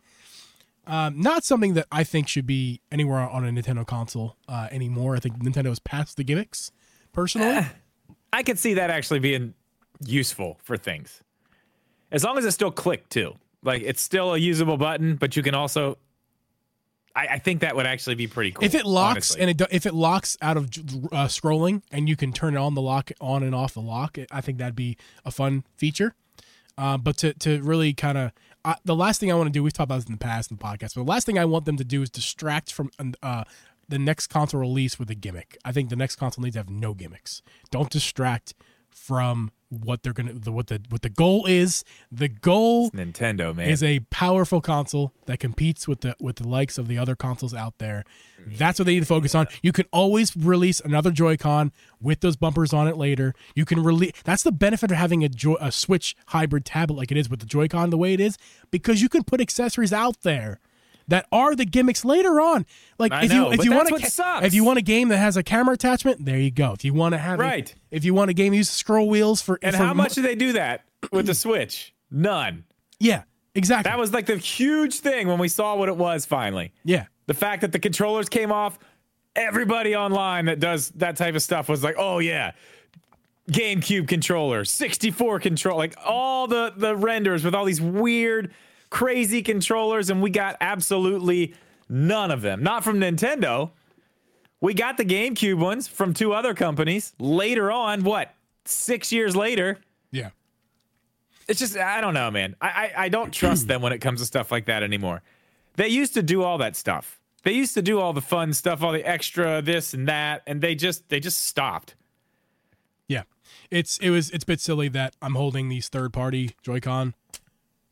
[0.87, 5.17] Um, not something that I think should be anywhere on a Nintendo console uh, anymore.
[5.17, 6.73] I think Nintendo has passed the gimmicks,
[7.13, 7.67] personally.
[8.33, 9.55] I could see that actually being
[10.05, 11.23] useful for things.
[12.13, 13.35] As long as it's still click too.
[13.63, 15.99] Like it's still a usable button, but you can also
[17.19, 18.65] I, I think that would actually be pretty cool.
[18.65, 19.41] if it locks honestly.
[19.41, 22.83] and it if it locks out of uh, scrolling and you can turn on the
[22.83, 26.15] lock on and off the lock, I think that'd be a fun feature.
[26.77, 28.33] Uh, but to to really kind of
[28.65, 30.53] uh, the last thing I want to do, we've talked about this in the past
[30.53, 32.91] in the podcast, but the last thing I want them to do is distract from
[33.21, 33.43] uh,
[33.89, 35.59] the next console release with a gimmick.
[35.65, 37.43] I think the next console needs to have no gimmicks.
[37.73, 38.55] Don't distract
[38.91, 41.85] from what they're gonna the, what the what the goal is.
[42.11, 43.69] The goal Nintendo, man.
[43.69, 47.55] is a powerful console that competes with the with the likes of the other consoles
[47.55, 48.05] out there.
[48.47, 49.47] That's what they need to focus on.
[49.63, 53.35] You can always release another Joy-Con with those bumpers on it later.
[53.55, 54.13] You can release.
[54.25, 57.41] That's the benefit of having a, Joy- a Switch hybrid tablet like it is with
[57.41, 58.39] the Joy-Con the way it is,
[58.71, 60.61] because you can put accessories out there
[61.09, 62.65] that are the gimmicks later on.
[62.99, 65.19] Like I if know, you if you want a if you want a game that
[65.19, 66.73] has a camera attachment, there you go.
[66.73, 67.75] If you want to have a- Right.
[67.91, 70.23] if you want a game use scroll wheels for and for how mo- much do
[70.23, 71.93] they do that with the Switch?
[72.11, 72.65] None.
[73.01, 73.23] yeah
[73.55, 76.73] exactly That was like the huge thing when we saw what it was finally.
[76.85, 78.79] yeah The fact that the controllers came off,
[79.37, 82.53] everybody online that does that type of stuff was like, "Oh yeah,
[83.51, 88.53] GameCube controller, 64 control, like all the the renders with all these weird,
[88.91, 91.55] crazy controllers, and we got absolutely
[91.89, 92.63] none of them.
[92.63, 93.71] Not from Nintendo.
[94.61, 98.03] We got the GameCube ones from two other companies later on.
[98.03, 98.35] What?
[98.65, 99.79] Six years later.
[100.11, 100.31] yeah.
[101.47, 102.57] It's just I don't know, man.
[102.61, 105.23] I, I I don't trust them when it comes to stuff like that anymore.
[105.77, 107.19] They used to do all that stuff.
[107.43, 110.61] They used to do all the fun stuff, all the extra this and that, and
[110.61, 111.95] they just they just stopped.
[113.07, 113.23] Yeah,
[113.71, 117.15] it's it was it's a bit silly that I'm holding these third party Joy-Con,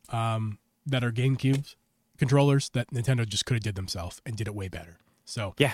[0.09, 1.75] um, that are GameCubes
[2.17, 4.97] controllers that Nintendo just could have did themselves and did it way better.
[5.25, 5.73] So Yeah.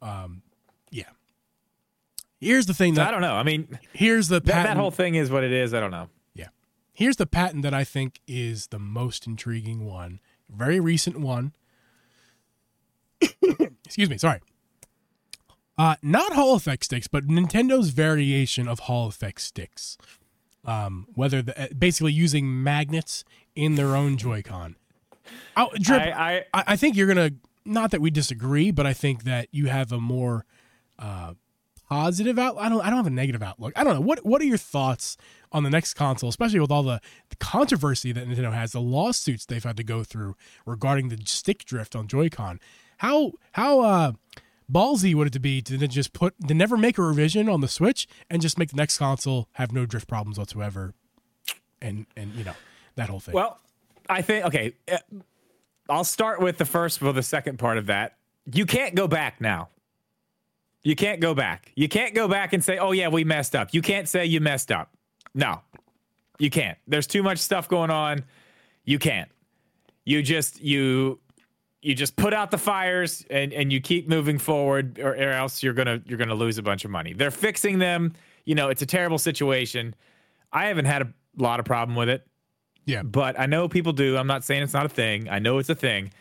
[0.00, 0.42] um,
[0.90, 1.04] yeah,
[2.40, 3.34] here's the thing So that I don't know.
[3.34, 4.66] I mean, here's the that, patent.
[4.68, 5.74] that whole thing is what it is.
[5.74, 6.08] I don't know.
[6.34, 6.48] yeah,
[6.92, 10.20] here's the patent that I think is the most intriguing one.
[10.48, 11.52] Very recent one.
[13.84, 14.18] Excuse me.
[14.18, 14.40] Sorry.
[15.78, 19.96] Uh, not Hall effect sticks, but Nintendo's variation of Hall effect sticks.
[20.64, 24.76] Um, whether the, uh, basically using magnets in their own Joy-Con.
[25.56, 27.30] Oh, Drip, I, I I, I think you're gonna
[27.64, 30.44] not that we disagree, but I think that you have a more
[30.98, 31.34] uh,
[31.88, 32.56] positive out.
[32.58, 32.80] I don't.
[32.80, 33.72] I don't have a negative outlook.
[33.76, 34.00] I don't know.
[34.00, 35.16] What What are your thoughts
[35.52, 39.44] on the next console, especially with all the, the controversy that Nintendo has, the lawsuits
[39.44, 40.34] they've had to go through
[40.64, 42.58] regarding the stick drift on Joy-Con?
[42.98, 44.12] How how uh,
[44.70, 47.68] ballsy would it be to then just put to never make a revision on the
[47.68, 50.94] Switch and just make the next console have no drift problems whatsoever,
[51.80, 52.54] and and you know
[52.96, 53.34] that whole thing.
[53.34, 53.58] Well,
[54.08, 54.74] I think okay.
[54.90, 54.98] uh,
[55.88, 58.16] I'll start with the first, well, the second part of that.
[58.52, 59.68] You can't go back now.
[60.82, 61.70] You can't go back.
[61.76, 64.40] You can't go back and say, "Oh yeah, we messed up." You can't say you
[64.40, 64.90] messed up.
[65.32, 65.60] No,
[66.38, 66.76] you can't.
[66.88, 68.24] There's too much stuff going on.
[68.84, 69.30] You can't.
[70.04, 71.20] You just you
[71.82, 75.62] you just put out the fires and and you keep moving forward, or, or else
[75.62, 77.12] you're gonna you're gonna lose a bunch of money.
[77.12, 78.14] They're fixing them.
[78.44, 79.94] You know, it's a terrible situation.
[80.52, 82.26] I haven't had a lot of problem with it
[82.84, 84.16] yeah, but I know people do.
[84.16, 85.28] I'm not saying it's not a thing.
[85.28, 86.12] I know it's a thing.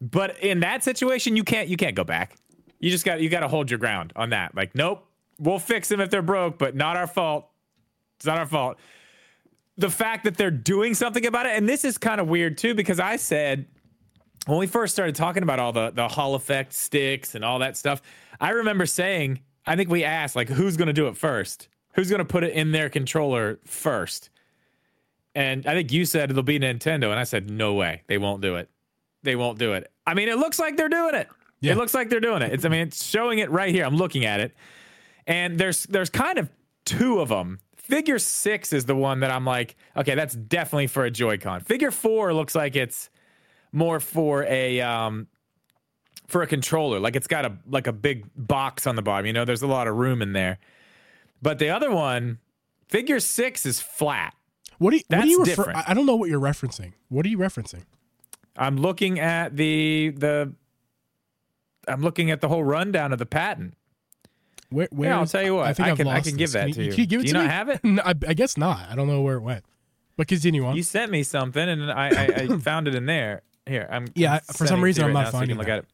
[0.00, 2.36] But in that situation, you can't you can't go back.
[2.80, 4.54] You just got you got to hold your ground on that.
[4.54, 5.06] Like, nope,
[5.38, 7.48] we'll fix them if they're broke, but not our fault.
[8.16, 8.78] It's not our fault.
[9.76, 12.74] The fact that they're doing something about it, and this is kind of weird too,
[12.74, 13.66] because I said
[14.46, 17.76] when we first started talking about all the the Hall effect sticks and all that
[17.76, 18.02] stuff,
[18.40, 21.68] I remember saying, I think we asked like, who's going to do it first?
[21.94, 24.30] Who's going to put it in their controller first?
[25.38, 28.42] And I think you said it'll be Nintendo, and I said no way, they won't
[28.42, 28.68] do it.
[29.22, 29.88] They won't do it.
[30.04, 31.28] I mean, it looks like they're doing it.
[31.60, 31.72] Yeah.
[31.72, 32.52] It looks like they're doing it.
[32.52, 33.84] It's I mean, it's showing it right here.
[33.84, 34.52] I'm looking at it,
[35.28, 36.50] and there's there's kind of
[36.84, 37.60] two of them.
[37.76, 41.60] Figure six is the one that I'm like, okay, that's definitely for a Joy-Con.
[41.60, 43.08] Figure four looks like it's
[43.70, 45.28] more for a um
[46.26, 46.98] for a controller.
[46.98, 49.24] Like it's got a like a big box on the bottom.
[49.26, 50.58] You know, there's a lot of room in there.
[51.40, 52.38] But the other one,
[52.88, 54.34] figure six is flat.
[54.78, 55.50] What do you, what That's do you refer?
[55.64, 55.78] different.
[55.78, 56.92] I I don't know what you're referencing.
[57.08, 57.82] What are you referencing?
[58.56, 60.52] I'm looking at the the
[61.86, 63.74] I'm looking at the whole rundown of the patent.
[64.70, 65.74] Where, where Yeah, I'll tell you what.
[65.76, 66.52] think I I've can- I can give this.
[66.52, 66.90] that Can to you.
[66.90, 67.50] Can you give it Do you to not me?
[67.50, 67.84] have it?
[67.84, 68.86] No, I, I guess not.
[68.90, 69.64] I don't know where it went.
[70.18, 70.76] But continue on.
[70.76, 73.42] You sent me something, and I, I, I found it in there.
[73.66, 74.08] Here, I'm.
[74.14, 75.56] Yeah, I'm for some sending it to reason I'm right not now so you finding
[75.56, 75.78] can look that.
[75.78, 75.88] at it.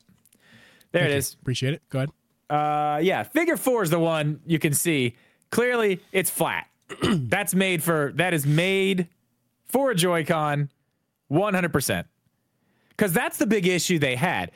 [0.92, 1.18] There Thank it you.
[1.18, 1.34] is.
[1.34, 1.82] Appreciate it.
[1.90, 2.10] Go ahead.
[2.50, 5.14] Uh, yeah, figure four is the one you can see
[5.50, 6.00] clearly.
[6.12, 6.66] It's flat.
[7.02, 8.12] That's made for.
[8.14, 9.08] That is made
[9.66, 10.70] for a Joy-Con,
[11.28, 11.72] 100.
[11.72, 12.06] percent
[12.90, 14.50] Because that's the big issue they had.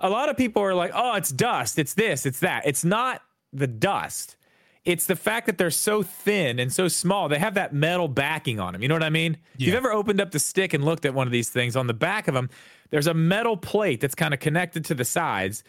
[0.00, 1.78] A lot of people are like, "Oh, it's dust.
[1.78, 2.24] It's this.
[2.26, 4.36] It's that." It's not the dust.
[4.84, 7.28] It's the fact that they're so thin and so small.
[7.28, 8.82] They have that metal backing on them.
[8.82, 9.36] You know what I mean?
[9.54, 11.86] If you've ever opened up the stick and looked at one of these things on
[11.86, 12.50] the back of them,
[12.90, 15.62] there's a metal plate that's kind of connected to the sides,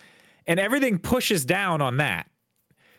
[0.47, 2.27] and everything pushes down on that.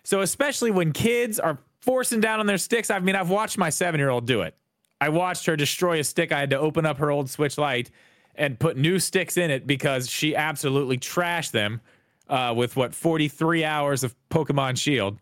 [0.04, 3.70] So especially when kids are forcing down on their sticks, I mean, I've watched my
[3.70, 4.56] seven year old do it.
[5.00, 6.32] I watched her destroy a stick.
[6.32, 7.90] I had to open up her old Switch Lite
[8.34, 11.80] and put new sticks in it because she absolutely trashed them
[12.28, 15.18] uh, with what 43 hours of Pokemon Shield.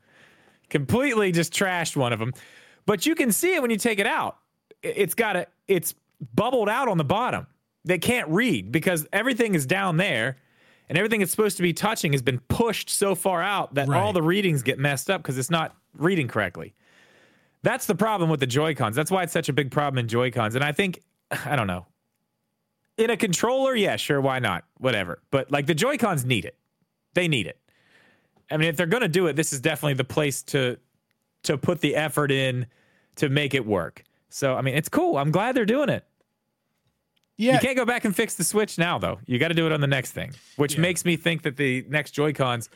[0.71, 2.33] Completely just trashed one of them.
[2.87, 4.39] But you can see it when you take it out.
[4.83, 5.95] It's got a it's
[6.35, 7.47] bubbled out on the bottom.
[7.85, 10.39] They can't read because everything is down there
[10.93, 14.13] and everything it's supposed to be touching has been pushed so far out that all
[14.13, 16.75] the readings get messed up because it's not reading correctly.
[17.63, 18.95] That's the problem with the Joy-Cons.
[18.95, 20.55] That's why it's such a big problem in Joy-Cons.
[20.55, 21.01] And I think
[21.47, 21.87] I don't know.
[22.99, 24.65] In a controller, yeah, sure, why not?
[24.77, 25.23] Whatever.
[25.31, 26.59] But like the Joy-Cons need it.
[27.15, 27.59] They need it.
[28.51, 30.77] I mean, if they're going to do it, this is definitely the place to
[31.45, 32.67] to put the effort in
[33.17, 34.05] to make it work.
[34.29, 35.17] So, I mean, it's cool.
[35.17, 36.05] I'm glad they're doing it.
[37.43, 37.55] Yeah.
[37.55, 39.19] You can't go back and fix the Switch now, though.
[39.27, 40.81] You got to do it on the next thing, which Yeah.
[40.83, 42.69] makes me think that the next Joy Cons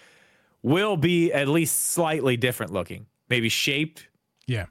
[0.62, 4.08] will be at least slightly different looking, maybe shaped,
[4.46, 4.66] yeah.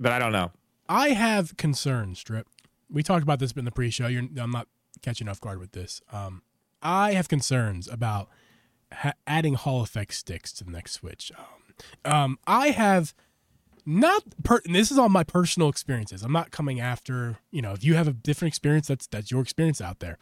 [0.00, 0.50] but I don't know.
[0.88, 2.48] I have concerns, Drip.
[2.90, 4.06] We talked about this in the pre-show.
[4.06, 4.66] I'm not
[5.02, 6.00] catching off guard with this.
[6.10, 6.42] Um,
[6.82, 8.28] I have concerns about
[8.92, 11.30] ha- adding Hall effect sticks to the next Switch.
[12.04, 13.14] Um, um, I have
[13.88, 14.22] not.
[14.44, 16.22] Per- this is all my personal experiences.
[16.22, 17.38] I'm not coming after.
[17.50, 20.18] You know, if you have a different experience, that's that's your experience out there.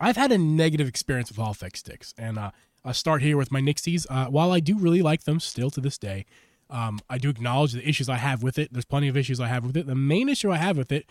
[0.00, 2.50] I've had a negative experience with Hall effect sticks, and uh,
[2.84, 4.06] I'll start here with my NYXIs.
[4.10, 6.24] Uh, while I do really like them still to this day,
[6.70, 8.72] um, I do acknowledge the issues I have with it.
[8.72, 9.86] There's plenty of issues I have with it.
[9.86, 11.06] The main issue I have with it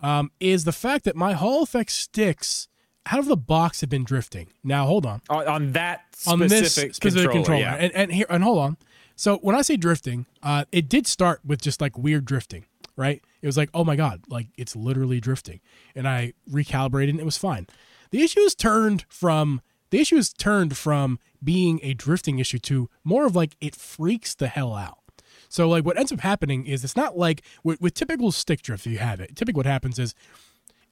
[0.00, 2.68] um, is the fact that my Hall effect sticks
[3.10, 4.48] out of the box have been drifting.
[4.62, 6.48] Now, hold on On, on that on specific,
[6.90, 7.60] this specific controller, controller.
[7.60, 7.74] yeah.
[7.74, 8.76] And, and here and hold on.
[9.20, 12.64] So when I say drifting, uh, it did start with just like weird drifting,
[12.96, 13.22] right?
[13.42, 15.60] It was like, oh my god, like it's literally drifting,
[15.94, 17.66] and I recalibrated and it was fine.
[18.12, 22.88] The issue is turned from the issue is turned from being a drifting issue to
[23.04, 24.96] more of like it freaks the hell out.
[25.50, 28.86] So like what ends up happening is it's not like with, with typical stick drift
[28.86, 29.36] if you have it.
[29.36, 30.14] Typically what happens is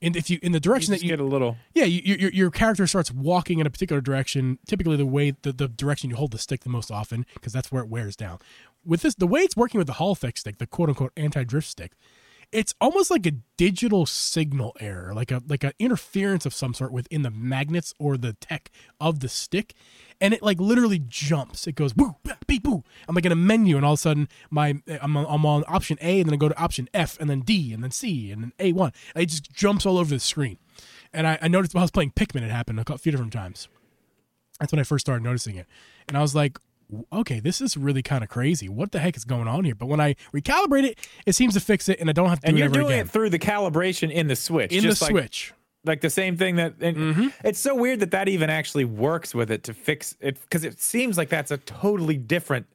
[0.01, 1.57] And if you in the direction Just that you get a little.
[1.75, 4.59] yeah, you, your your character starts walking in a particular direction.
[4.67, 7.73] Typically, the way the, the direction you hold the stick the most often, because that's
[7.73, 8.39] where it wears down.
[8.85, 11.43] With this, the way it's working with the Hall effect stick, the quote unquote anti
[11.45, 11.93] drift stick,
[12.51, 16.93] it's almost like a digital signal error, like a like an interference of some sort
[16.93, 19.75] within the magnets or the tech of the stick,
[20.21, 21.67] and it like literally jumps.
[21.67, 22.85] It goes boo, beep, boo.
[23.07, 25.65] I'm like in a menu, and all of a sudden my I'm on, I'm on
[25.69, 28.31] option A, and then I go to option F, and then D, and then C,
[28.31, 28.93] and then A one.
[29.15, 30.59] It just jumps all over the screen.
[31.13, 33.69] And I, I noticed while I was playing Pikmin, it happened a few different times.
[34.61, 35.67] That's when I first started noticing it.
[36.07, 36.59] And I was like,
[37.13, 38.69] okay, this is really kind of crazy.
[38.69, 39.75] What the heck is going on here?
[39.75, 42.47] But when I recalibrate it, it seems to fix it, and I don't have to
[42.49, 43.07] And do it you're doing again.
[43.07, 44.73] it through the calibration in the switch.
[44.73, 45.53] in the like, Switch.
[45.85, 46.79] Like the same thing that.
[46.79, 47.29] Mm-hmm.
[47.45, 50.81] It's so weird that that even actually works with it to fix it because it
[50.81, 52.67] seems like that's a totally different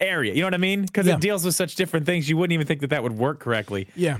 [0.00, 0.34] area.
[0.34, 0.82] You know what I mean?
[0.82, 1.14] Because Yeah.
[1.14, 2.28] it deals with such different things.
[2.28, 3.88] You wouldn't even think that that would work correctly.
[3.94, 4.18] Yeah.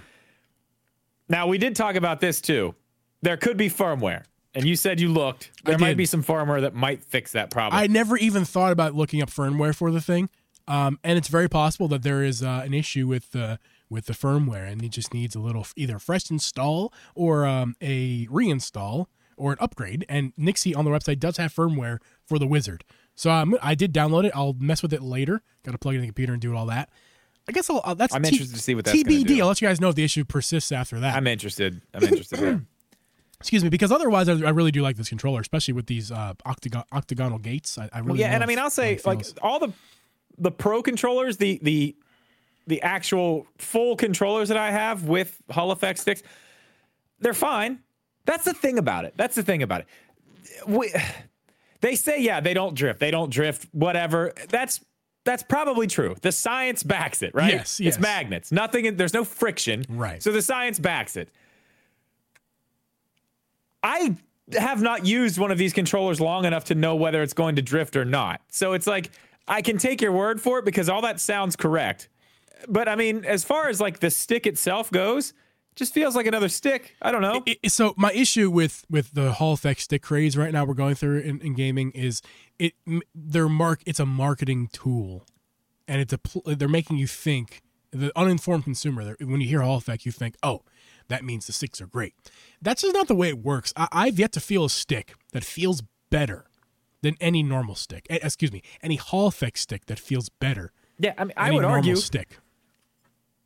[1.29, 2.75] Now, we did talk about this too.
[3.23, 4.23] There could be firmware.
[4.57, 5.51] And you said you looked.
[5.65, 7.79] There might be some firmware that might fix that problem.
[7.79, 10.31] I never even thought about looking up firmware for the thing.
[10.67, 14.15] Um, and it's very possible that there is uh, an issue with the with the
[14.15, 19.53] firmware, and it just needs a little either fresh install or um, a reinstall or
[19.53, 20.05] an upgrade.
[20.09, 22.83] And NYXI on the website does have firmware for the Wizard,
[23.15, 24.33] so um, I did download it.
[24.35, 25.43] I'll mess with it later.
[25.65, 26.89] Got to plug it in the computer and do all that.
[27.49, 29.27] I guess I'll, uh, that's I'm T- interested to see what that's TBD.
[29.27, 29.41] do.
[29.41, 31.15] I'll let you guys know if the issue persists after that.
[31.15, 31.81] I'm interested.
[31.95, 32.67] I'm interested.
[33.41, 36.35] Excuse me, because otherwise I, I really do like this controller, especially with these uh,
[36.45, 37.79] octagon, octagonal gates.
[37.79, 39.73] I, I really yeah, and I mean, I'll say like all the
[40.39, 41.97] the pro controllers, the the
[42.67, 46.23] the actual full controllers that I have with Hall effect sticks,
[47.21, 47.81] they're fine.
[48.25, 49.15] That's the thing about it.
[49.17, 49.87] That's the thing about it.
[50.67, 50.93] We,
[51.81, 53.01] they say yeah, they don't drift.
[53.01, 53.67] They don't drift.
[53.73, 54.33] Whatever.
[54.49, 54.81] That's
[55.25, 56.17] that's probably true.
[56.23, 57.53] The science backs it, right?
[57.53, 57.95] Yes, yes.
[57.95, 58.51] It's magnets.
[58.51, 58.97] Nothing.
[58.97, 59.85] There's no friction.
[59.89, 60.23] Right.
[60.23, 61.29] So the science backs it.
[63.83, 64.17] I
[64.57, 67.63] have not used one of these controllers long enough to know whether it's going to
[67.63, 68.41] drift or not.
[68.49, 69.11] So it's like
[69.49, 72.09] I can take your word for it because all that sounds correct.
[72.69, 75.35] But I mean, as far as like the stick itself goes,
[75.75, 76.95] just feels like another stick.
[77.03, 77.43] I don't know.
[77.47, 80.75] I- I- so my issue with with the Hall effect stick craze right now we're
[80.75, 82.23] going through in, in gaming is
[82.59, 82.73] it
[83.15, 85.27] their mark it's a marketing tool,
[85.87, 90.07] and it's a they're making you think the uninformed consumer when you hear Hall effect
[90.07, 90.63] you think oh
[91.09, 92.15] that means the sticks are great.
[92.61, 93.73] That's just not the way it works.
[93.77, 96.47] I, I've yet to feel a stick that feels better
[97.03, 98.07] than any normal stick.
[98.11, 100.73] Eh, excuse me, any Hall effect stick that feels better.
[100.99, 102.39] yeah, I mean, I would argue stick.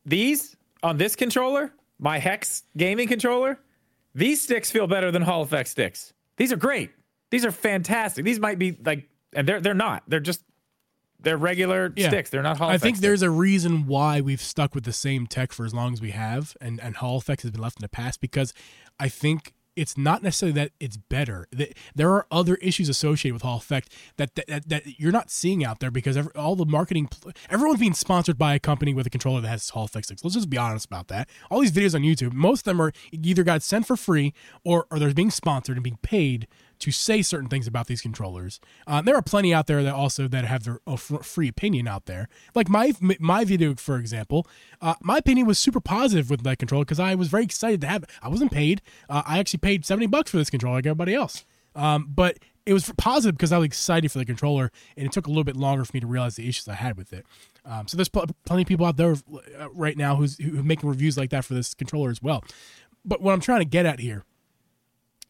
[0.05, 3.59] these on this controller, my Hex gaming controller,
[4.15, 6.13] these sticks feel better than Hall Effect sticks.
[6.37, 6.91] These are great.
[7.31, 8.25] These are fantastic.
[8.25, 10.03] These might be like, and they're they're not.
[10.09, 10.43] They're just
[11.23, 12.09] they're regular Yeah.
[12.09, 12.31] sticks.
[12.31, 12.83] They're not Hall Effect.
[12.83, 13.03] I think sticks.
[13.07, 16.11] there's a reason why we've stuck with the same tech for as long as we
[16.11, 18.53] have, and and Hall effect has been left in the past because
[18.99, 21.47] I think it's not necessarily that it's better.
[21.95, 25.65] There are other issues associated with Hall effect that that, that, that you're not seeing
[25.65, 27.09] out there because every, all the marketing,
[27.49, 30.25] everyone's being sponsored by a company with a controller that has Hall effect sticks.
[30.25, 31.31] Let's just be honest about that.
[31.51, 34.87] All these videos on YouTube, most of them are either got sent for free or
[34.91, 36.49] or they're being sponsored and being paid
[36.81, 38.59] to say certain things about these controllers.
[38.87, 42.07] Uh, there are plenty out there that also that have their fr- free opinion out
[42.07, 42.29] there.
[42.55, 44.47] Like my my video, for example,
[44.81, 47.87] uh, my opinion was super positive with that controller because I was very excited to
[47.87, 48.05] have.
[48.23, 48.83] I wasn't paid.
[49.09, 51.45] Uh, I actually paid seventy bucks for this controller, like everybody else.
[51.77, 55.27] Um, but it was positive because I was excited for the controller, and it took
[55.27, 57.25] a little bit longer for me to realize the issues I had with it.
[57.65, 60.89] Um, so there's pl- plenty of people out there uh, right now who's who making
[60.89, 62.43] reviews like that for this controller as well.
[63.05, 64.25] But what I'm trying to get at here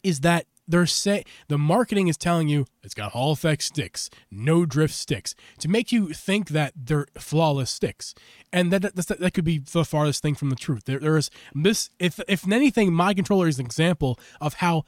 [0.03, 4.65] is that they're say the marketing is telling you it's got Hall effect sticks, no
[4.65, 8.15] drift sticks, to make you think that they're flawless sticks,
[8.53, 10.85] and that that, that could be the farthest thing from the truth.
[10.85, 11.91] There, there is this.
[11.99, 14.85] If if anything, my controller is an example of how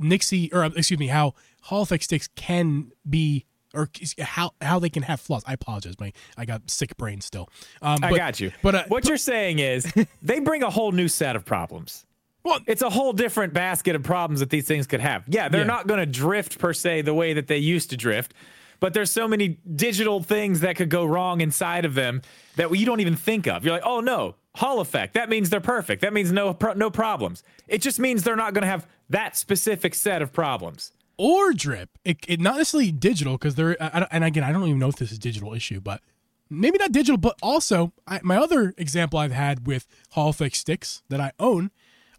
[0.00, 3.46] NYXI or excuse me, how Hall effect sticks can be.
[3.72, 5.44] Or how how they can have flaws.
[5.46, 7.48] I apologize, my I got sick brain still.
[7.80, 8.50] Um, I got you.
[8.62, 9.86] But uh, what you're saying is
[10.22, 12.04] they bring a whole new set of problems.
[12.44, 15.24] Well, It's a whole different basket of problems that these things could have.
[15.28, 15.66] Yeah, they're Yeah.
[15.66, 18.32] not going to drift per se the way that they used to drift,
[18.80, 22.22] but there's so many digital things that could go wrong inside of them
[22.56, 23.64] that you don't even think of.
[23.64, 25.14] You're like, oh no, Hall effect.
[25.14, 26.02] That means they're perfect.
[26.02, 27.44] That means no pro- no problems.
[27.68, 30.92] It just means they're not going to have that specific set of problems.
[31.22, 31.90] or drip.
[32.04, 34.88] It, it not necessarily digital because they're I, I- and again I don't even know
[34.88, 36.00] if this is a digital issue, but
[36.48, 37.18] maybe not digital.
[37.18, 41.70] But also I, my other example I've had with Hall effect sticks that I own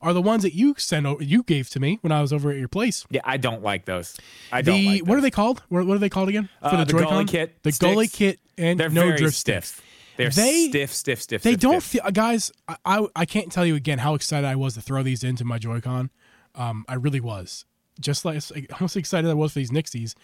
[0.02, 2.52] are the ones that you sent o- you gave to me when I was over
[2.52, 3.06] at your place.
[3.10, 4.18] Yeah, I don't like those.
[4.52, 5.62] I don't The like what are they called?
[5.70, 6.50] What, what are they called again?
[6.62, 7.28] Uh, the Joy-Con?
[7.28, 7.94] Kit The sticks.
[7.96, 9.66] GuliKit and They're no very drift stiff.
[9.66, 9.88] sticks.
[10.18, 11.42] They're They- stiff, stiff, stiff.
[11.44, 12.02] They stiff, don't stiff.
[12.04, 12.52] feel, guys.
[12.68, 15.46] I, I I can't tell you again how excited I was to throw these into
[15.46, 16.10] my Joy-Con.
[16.56, 17.66] Um, I really was.
[18.00, 18.42] Just like
[18.72, 20.16] how excited I was for these NYXIs,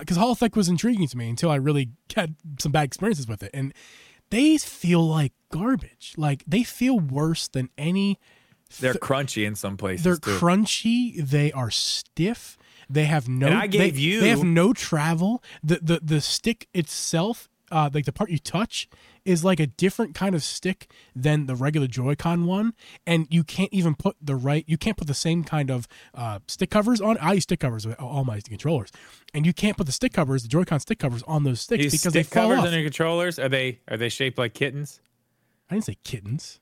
[0.00, 3.42] because Hall Effect was intriguing to me until I really had some bad experiences with
[3.42, 3.72] it, and
[4.30, 6.14] they feel like garbage.
[6.16, 8.18] Like they feel worse than any.
[8.80, 10.04] They're crunchy in some places.
[10.04, 10.38] They're too.
[10.38, 11.16] crunchy.
[11.16, 12.56] They are stiff.
[12.88, 13.46] They have no.
[13.46, 15.42] And I gave they, you- They have no travel.
[15.62, 18.88] The the the stick itself, uh, like the part you touch,
[19.24, 22.74] is like a different kind of stick than the regular Joy-Con one,
[23.06, 24.64] and you can't even put the right.
[24.66, 27.16] You can't put the same kind of uh, stick covers on.
[27.18, 28.90] I use stick covers with all my controllers,
[29.32, 31.92] and you can't put the stick covers, the Joy-Con stick covers, on those sticks These
[31.92, 32.66] because they stick fall covers off.
[32.66, 35.00] on your controllers are they are they shaped like kittens?
[35.70, 36.60] I didn't say kittens.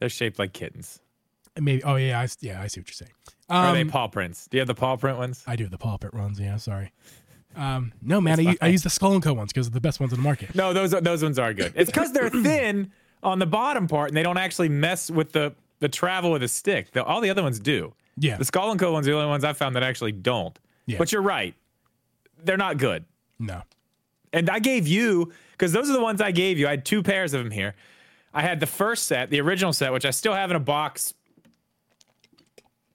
[0.00, 1.00] They're shaped like kittens.
[1.60, 1.82] Maybe.
[1.84, 2.60] Oh yeah, I, yeah.
[2.62, 3.12] I see what you're saying.
[3.50, 4.46] Or are they Um, paw prints?
[4.48, 5.42] Do you have the paw print ones?
[5.46, 6.38] I do have the paw print ones.
[6.38, 6.92] Yeah, sorry.
[7.56, 10.12] Um, no, man, I use the Skull and Co ones because they're the best ones
[10.12, 10.54] in the market.
[10.54, 11.72] No, those those ones are good.
[11.74, 12.92] It's because they're thin
[13.22, 16.48] on the bottom part and they don't actually mess with the the travel with the
[16.48, 16.92] stick.
[16.92, 17.94] The, all the other ones do.
[18.16, 18.36] Yeah.
[18.36, 20.56] The Skull and Co ones are the only ones I found that actually don't.
[20.86, 20.98] Yeah.
[20.98, 21.54] But you're right.
[22.44, 23.04] They're not good.
[23.38, 23.62] No.
[24.32, 26.66] And I gave you because those are the ones I gave you.
[26.66, 27.74] I had two pairs of them here.
[28.34, 31.14] I had the first set, the original set, which I still have in a box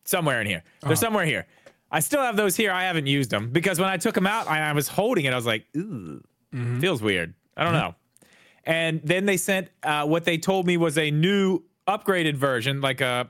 [0.05, 0.63] somewhere in here.
[0.81, 1.45] They're somewhere here.
[1.91, 2.71] I still have those here.
[2.71, 5.33] I haven't used them because when I took them out, I, I was holding it.
[5.33, 6.23] I was like, Ooh,
[6.79, 7.33] feels weird.
[7.55, 7.95] I don't know.
[8.65, 12.81] And then they sent uh, what they told me was a new upgraded version.
[12.81, 13.29] Like a,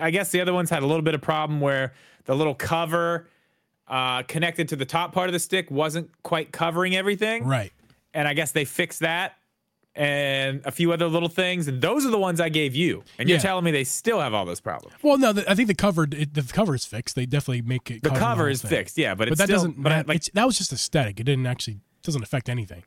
[0.00, 1.92] I guess the other ones had a little bit of problem where
[2.24, 3.28] the little cover
[3.88, 7.72] uh, connected to the top part of the stick wasn't quite covering everything Right.
[8.12, 9.36] and I guess they fixed that
[9.96, 11.66] and a few other little things.
[11.68, 13.02] And those are the ones I gave you.
[13.18, 13.42] And you're Yeah.
[13.42, 14.94] telling me they still have all those problems.
[15.02, 17.16] Well, no, the, I think the cover it, the cover is fixed.
[17.16, 18.02] They definitely make it.
[18.02, 18.68] The cover is thing.
[18.70, 19.82] fixed, yeah, but, but it's that still, doesn't.
[19.82, 21.18] But I, like, it's, that was just aesthetic.
[21.18, 22.84] It didn't actually doesn't affect anything.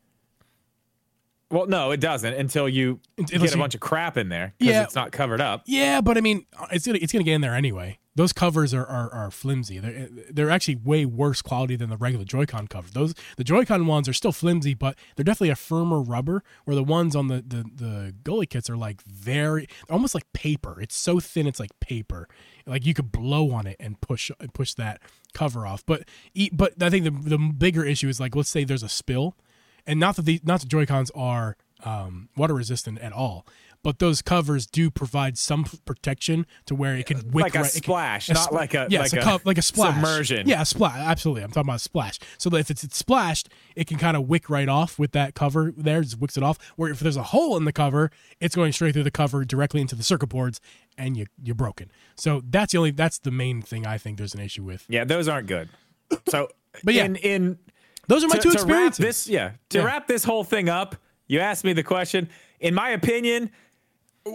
[1.52, 4.54] well, no, it doesn't until you Until get a you- bunch of crap in there
[4.60, 4.84] because Yeah.
[4.84, 5.64] it's not covered up.
[5.66, 7.98] Yeah, but I mean, it's gonna it's gonna get in there anyway.
[8.20, 9.80] Those covers are are, are flimsy.
[9.80, 12.92] They're they're actually way worse quality than the regular Joy-Con covers.
[12.92, 16.44] Those the Joy-Con ones are still flimsy, but they're definitely a firmer rubber.
[16.66, 20.82] Where the ones on the the the GuliKits are like very almost like paper.
[20.82, 22.28] It's so thin, it's like paper.
[22.66, 25.02] Like you could blow on it and push push that
[25.34, 25.86] cover off.
[25.86, 26.04] But
[26.52, 29.38] but I think the the bigger issue is like let's say there's a spill,
[29.88, 31.56] and not that the not that Joy Cons are
[31.86, 33.46] um, water resistant at all,
[33.84, 37.60] but those covers do provide some protection to where it can uh, wick Like a
[37.60, 40.48] right- it can- splash, not like a- yes, like a cov- like a splash submersion.
[40.48, 40.98] Yeah, a splash.
[40.98, 42.20] Absolutely, I'm talking about a splash.
[42.38, 45.74] So if it's, it's splashed, it can kind of wick right off with that cover
[45.78, 46.58] there, just wicks it off.
[46.76, 48.12] Where if there's a hole in the cover,
[48.42, 50.60] it's going straight through the cover directly into the circuit boards,
[50.98, 51.90] and you you're broken.
[52.16, 54.86] So that's the only that's the main thing I think there's an issue with.
[54.90, 55.70] Yeah, those aren't good.
[56.28, 56.50] So,
[56.84, 57.58] But yeah, in, in
[58.08, 59.04] Those are my to, two experiences.
[59.06, 59.86] this, yeah, to Yeah.
[59.86, 60.96] wrap this whole thing up,
[61.28, 62.30] you asked me the question.
[62.60, 63.52] In my opinion,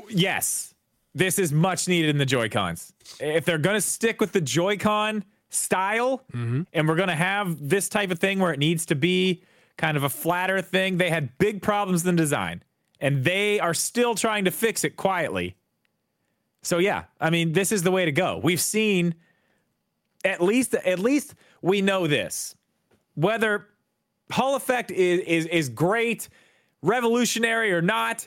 [0.08, 0.74] yes,
[1.14, 2.92] this is much needed in the Joy Cons.
[3.20, 6.62] If they're going to stick with the Joy Con style, Mm-hmm.
[6.72, 9.42] and we're going to have this type of thing where it needs to be
[9.76, 12.62] kind of a flatter thing, they had big problems in design,
[13.00, 15.56] and they are still trying to fix it quietly.
[16.62, 18.40] So yeah, I mean, this is the way to go.
[18.42, 19.14] We've seen
[20.24, 22.56] at least at least we know this.
[23.14, 23.66] Whether
[24.32, 26.28] Hall effect is is is great,
[26.82, 28.26] revolutionary or not,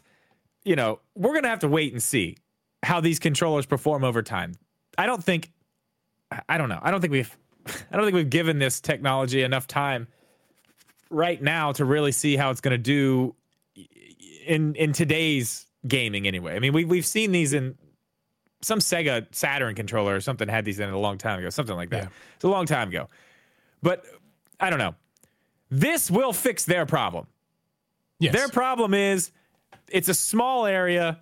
[0.64, 2.38] you know, we're gonna have to wait and see
[2.84, 4.54] how these controllers perform over time.
[4.98, 5.52] I don't think
[6.50, 6.80] I don't know.
[6.82, 7.38] I don't think we've
[7.92, 10.08] I don't think we've given this technology enough time
[11.10, 13.36] right now to really see how it's gonna do
[14.46, 16.56] in in today's gaming anyway.
[16.56, 17.78] I mean, we we've seen these in
[18.62, 21.90] some Sega Saturn controller or something had these in a long time ago, something like
[21.92, 22.04] that.
[22.04, 22.10] Yeah.
[22.36, 23.08] It's a long time ago.
[23.84, 24.06] But
[24.60, 24.96] I don't know.
[25.70, 27.28] This will fix their problem.
[28.20, 28.34] yes.
[28.34, 29.32] Their problem is
[29.90, 31.20] it's a small area.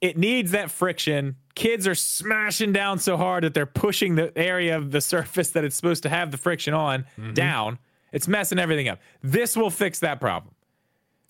[0.00, 1.36] It needs that friction.
[1.54, 5.64] Kids are smashing down so hard that they're pushing the area of the surface that
[5.64, 7.34] it's supposed to have the friction on mm-hmm.
[7.34, 7.78] down.
[8.12, 9.00] It's messing everything up.
[9.22, 10.54] This will fix that problem.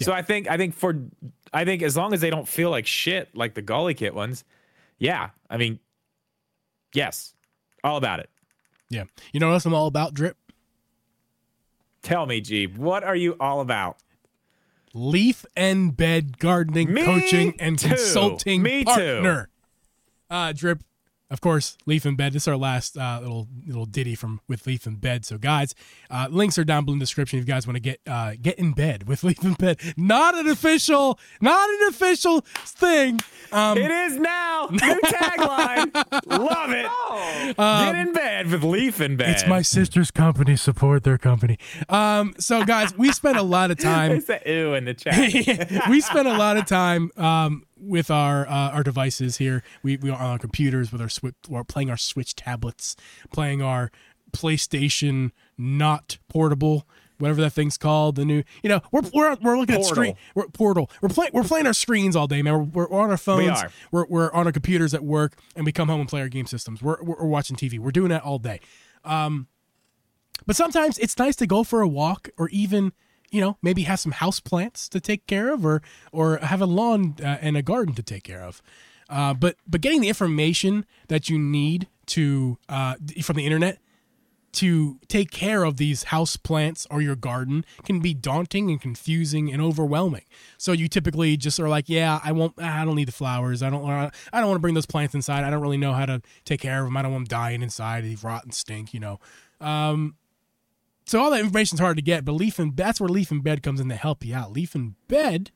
[0.00, 1.00] So I think I think for
[1.52, 4.44] I think as long as they don't feel like shit like the GuliKit ones,
[4.98, 5.30] yeah.
[5.48, 5.78] I mean,
[6.92, 7.34] yes,
[7.84, 8.30] all about it.
[8.88, 9.04] yeah.
[9.32, 10.14] You know what else I'm all about?
[10.14, 10.36] Drip.
[12.02, 13.98] Tell me, G, what are you all about?
[14.94, 17.88] Leaf and bed gardening Me coaching and too.
[17.88, 18.84] consulting Me too.
[18.84, 19.48] partner.
[20.30, 20.82] Uh, drip,
[21.32, 22.34] of course, leaf and bed.
[22.34, 25.24] This is our last uh, little little ditty from with leaf and bed.
[25.24, 25.74] So, guys,
[26.10, 28.34] uh, links are down below in the description if you guys want to get uh,
[28.40, 29.80] get in bed with leaf and bed.
[29.96, 33.18] Not an official, not an official thing,
[33.52, 34.68] it is now.
[34.70, 35.94] New tagline.
[36.26, 37.56] Love it.
[37.56, 39.30] Get in bed with Leaf and bed.
[39.30, 40.56] It's my sister's company.
[40.56, 41.58] Support their company.
[41.88, 44.12] Um, so guys, we spent a lot of time.
[44.12, 45.88] It's ew in the chat.
[45.88, 49.62] we spent a lot of time um, with our uh, our devices here.
[49.82, 52.96] We we are on our computers with our switch, we're playing our Switch tablets,
[53.32, 53.90] playing our
[54.32, 56.86] PlayStation not portable,
[57.18, 58.16] whatever that thing's called.
[58.16, 59.94] The new, you know, we're we're, we're looking at Portal.
[59.94, 60.90] screen we're, portal.
[61.00, 62.72] We're playing we're playing our screens all day, man.
[62.72, 63.44] We're, we're on our phones.
[63.44, 63.70] We are.
[63.90, 66.46] We're we're on our computers at work, and we come home and play our game
[66.46, 66.82] systems.
[66.82, 67.78] We're we're, we're watching TV.
[67.78, 68.60] We're doing that all day.
[69.04, 69.48] Um,
[70.46, 72.92] but sometimes it's nice to go for a walk, or even
[73.32, 76.66] you know maybe have some house plants to take care of, or or have a
[76.66, 78.62] lawn uh, and a garden to take care of.
[79.08, 83.78] Uh, but but getting the information that you need to uh, from the internet
[84.52, 89.50] to take care of these house plants or your garden can be daunting and confusing
[89.50, 90.24] and overwhelming.
[90.58, 92.60] So you typically just are like, yeah, I won't.
[92.60, 93.62] I don't need the flowers.
[93.62, 93.84] I don't.
[93.88, 95.44] I don't want to bring those plants inside.
[95.44, 96.96] I don't really know how to take care of them.
[96.96, 98.04] I don't want them dying inside.
[98.04, 98.92] They rot and stink.
[98.92, 99.20] You know.
[99.60, 100.16] Um,
[101.04, 103.42] so all that information is hard to get, but Leaf in that's where Leaf and
[103.42, 104.52] Bed comes in to help you out.
[104.52, 105.50] Leaf and Bed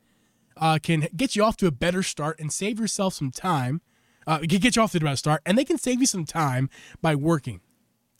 [0.57, 3.81] uh, can get you off to a better start and save yourself some time.
[4.25, 6.05] Uh, it can get you off to a better start, and they can save you
[6.07, 6.69] some time
[7.01, 7.61] by working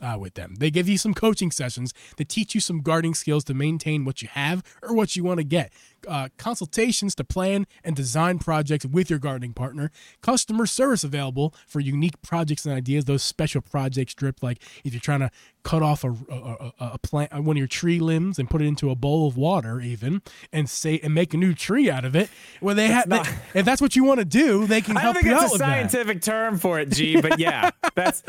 [0.02, 0.56] uh, with them.
[0.60, 4.22] They give you some coaching sessions that teach you some gardening skills to maintain what
[4.22, 5.72] you have or what you want to get.
[6.08, 9.92] Uh, consultations to plan and design projects with your gardening partner.
[10.22, 13.06] Customer service available for unique projects and ideas.
[13.06, 15.32] Those special projects drip like if you're trying to
[15.64, 18.66] cut off a, a, a, a plant, one of your tree limbs, and put it
[18.66, 20.22] into a bowl of water, even,
[20.54, 22.30] and say and make a new tree out of it.
[22.62, 23.08] Well, they have.
[23.08, 25.44] not- if that's what you want to do, they can I help think you out
[25.44, 25.92] it's a with that.
[25.92, 27.20] scientific term for it, G.
[27.20, 28.24] But yeah, that's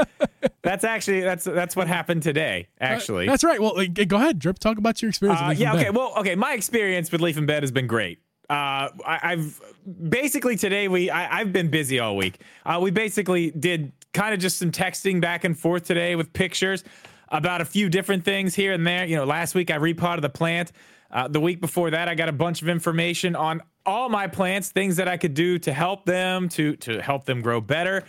[0.62, 2.68] that's actually that's that's what happened today.
[2.80, 3.60] Actually, That's right.
[3.60, 4.58] Well, like, go ahead, Drip.
[4.58, 5.40] Talk about your experience.
[5.40, 5.80] Uh, with Leaf in yeah.
[5.80, 5.90] Okay.
[5.90, 6.12] Well.
[6.18, 6.34] Okay.
[6.34, 8.18] My experience with Leaf and Bed has been great.
[8.50, 9.60] Uh, I, I've
[10.08, 12.40] basically today we I, I've been busy all week.
[12.64, 16.82] Uh, we basically did kind of just some texting back and forth today with pictures
[17.28, 19.04] about a few different things here and there.
[19.04, 20.72] You know, last week I repotted the plant.
[21.10, 24.70] Uh, the week before that, I got a bunch of information on all my plants,
[24.70, 28.04] things that I could do to help them to to help them grow better.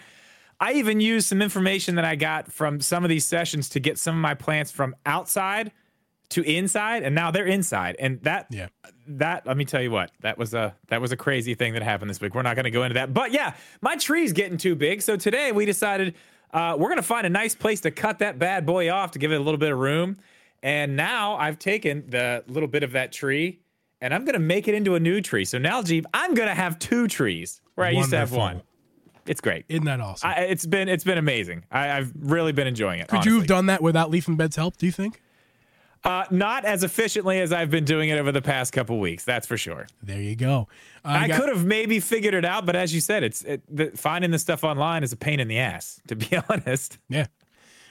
[0.62, 3.97] I even used some information that I got from some of these sessions to get
[3.97, 5.72] some of my plants from outside
[6.30, 7.95] to inside, and now they're inside.
[7.99, 8.67] And that, Yeah.
[9.07, 11.82] that let me tell you what, that was a that was a crazy thing that
[11.84, 12.36] happened this week.
[12.36, 15.01] We're not going to go into that, but yeah, my tree's getting too big.
[15.01, 16.15] So today we decided
[16.53, 19.19] uh, we're going to find a nice place to cut that bad boy off to
[19.19, 20.17] give it a little bit of room.
[20.61, 23.59] And now I've taken the little bit of that tree.
[24.01, 25.43] And I'm gonna make it into a new tree.
[25.43, 28.61] So now, Geeb, I'm gonna have two trees where I used to have one.
[29.25, 29.65] It's great.
[29.67, 30.30] Isn't that awesome?
[30.30, 31.65] I, it's been it's been amazing.
[31.69, 33.09] I, I've really been enjoying it.
[33.09, 34.77] Could you have done that without Leaf and Bed's help?
[34.77, 35.21] Do you think?
[36.03, 39.25] Uh, not as efficiently as I've been doing it over the past couple weeks.
[39.25, 39.85] That's for sure.
[40.01, 40.69] There you go.
[41.03, 43.61] Uh, I got- could have maybe figured it out, but as you said, it's it,
[43.69, 45.99] the, finding the stuff online is a pain in the ass.
[46.07, 46.97] To be honest.
[47.09, 47.27] Yeah.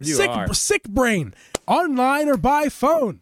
[0.00, 0.54] You sick are.
[0.54, 1.34] sick brain
[1.66, 3.20] online or by phone.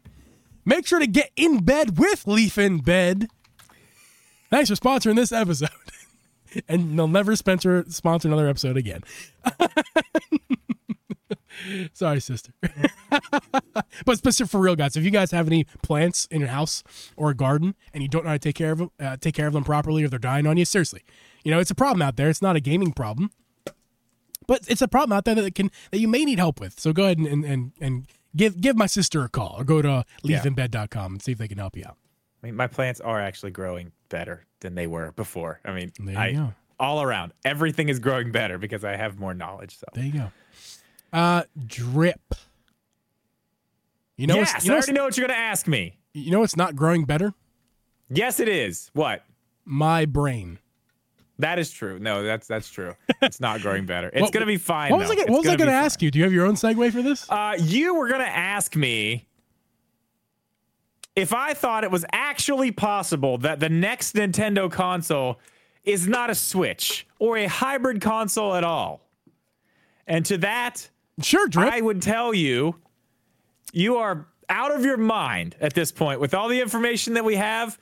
[0.64, 3.29] Make sure to get in bed with Leaf and Bed.
[4.51, 5.70] Thanks for sponsoring this episode.
[6.68, 9.03] and they'll never sponsor sponsor another episode again.
[11.93, 12.53] Sorry, sister.
[14.05, 14.97] but specific for real, guys.
[14.97, 16.83] If you guys have any plants in your house
[17.17, 19.35] or a garden and you don't know how to take care of them, uh, take
[19.35, 21.03] care of them properly, or they're dying on you, seriously,
[21.45, 22.29] you know it's a problem out there.
[22.29, 23.31] It's not a gaming problem,
[24.47, 26.79] but it's a problem out there that can that you may need help with.
[26.81, 30.05] So go ahead and and and, give give my sister a call or go to
[30.25, 31.97] leafandbed.com and see if they can help you out.
[32.43, 35.61] I mean, my plants are actually growing better than they were before.
[35.65, 36.55] I mean, I, go.
[36.79, 39.79] all around, everything is growing better because I have more knowledge.
[39.79, 40.33] So, There you go.
[41.13, 42.35] Uh, drip.
[44.17, 45.99] You know, yes, you I already know what you're going to ask me.
[46.15, 47.35] you know, it's not growing better.
[48.09, 48.91] Yes, it is.
[48.95, 49.25] What?
[49.65, 50.59] My brain.
[51.39, 51.99] That is true.
[51.99, 52.95] No, that's that's true.
[53.23, 54.09] It's not growing better.
[54.13, 54.91] It's to be fine.
[54.91, 55.11] What was.
[55.11, 55.17] I?
[55.17, 56.11] gonna- What was I gonna going to ask you?
[56.11, 57.29] Do you have your own segue for this?
[57.29, 59.27] Uh, you were going to ask me
[61.15, 65.39] if I thought it was actually possible that the next Nintendo console
[65.85, 69.01] is not a Switch or a hybrid console at all.
[70.07, 70.89] And to that,
[71.23, 71.73] sure, drip.
[71.73, 72.77] I would tell you,
[73.73, 77.37] you are out of your mind at this point with all the information that we
[77.37, 77.79] have.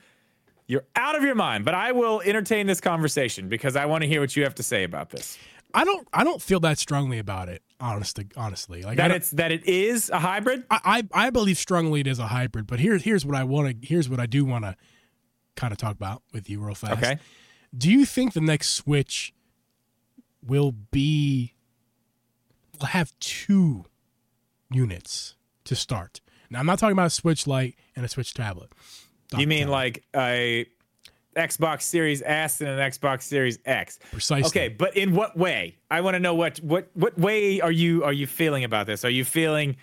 [0.67, 4.07] You're out of your mind, but I will entertain this conversation because I want to
[4.07, 5.37] hear what you have to say about this.
[5.75, 7.61] I don't I don't feel that strongly about it.
[7.79, 10.63] Honestly, honestly, like That it's that it is a hybrid.
[10.71, 13.81] I, I I believe strongly it is a hybrid, but here's here's what I want
[13.81, 14.75] to here's what I do want to
[15.55, 17.03] kind of talk about with you real fast.
[17.03, 17.19] Okay.
[17.77, 19.33] Do you think the next Switch
[20.41, 21.54] will be
[22.79, 23.85] will have two
[24.71, 26.21] units to start?
[26.49, 28.71] Now I'm not talking about a Switch Lite and a Switch tablet.
[29.37, 30.67] You mean like a
[31.35, 33.99] Xbox Series S and an Xbox Series X?
[34.11, 34.47] Precisely.
[34.47, 35.77] Okay, but in what way?
[35.91, 39.03] I want to know what what what way are you are you feeling about this?
[39.03, 39.75] Are you feeling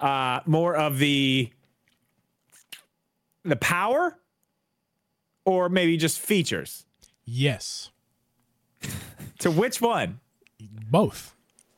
[0.00, 1.50] uh, more of the
[3.44, 4.16] the power,
[5.44, 6.86] or maybe just features?
[7.24, 7.90] Yes,
[9.40, 10.20] To which one?
[10.90, 11.33] both.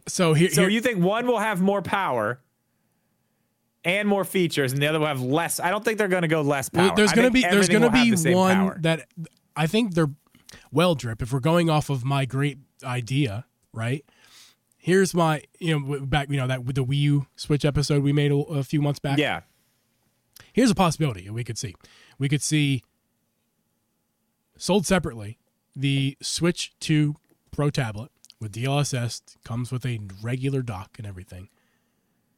[0.08, 2.40] So here, So here- you think one will have more power
[3.84, 5.60] and more features, and the other will have less?
[5.60, 6.94] I don't think they're going to go less power.
[6.96, 8.78] there's going to be there's going to be the one power.
[8.82, 9.06] that
[9.56, 10.10] I think they're
[10.72, 11.22] well drip.
[11.22, 14.04] If we're going off of my great idea, right?
[14.76, 18.12] Here's my you know back you know that with the Wii U Switch episode we
[18.12, 19.18] made a, a few months back.
[19.18, 19.40] Yeah.
[20.52, 21.74] Here's a possibility we could see.
[22.18, 22.82] We could see
[24.56, 25.38] sold separately
[25.74, 27.14] the Switch 2
[27.50, 31.48] Pro tablet with DLSS comes with a regular dock and everything.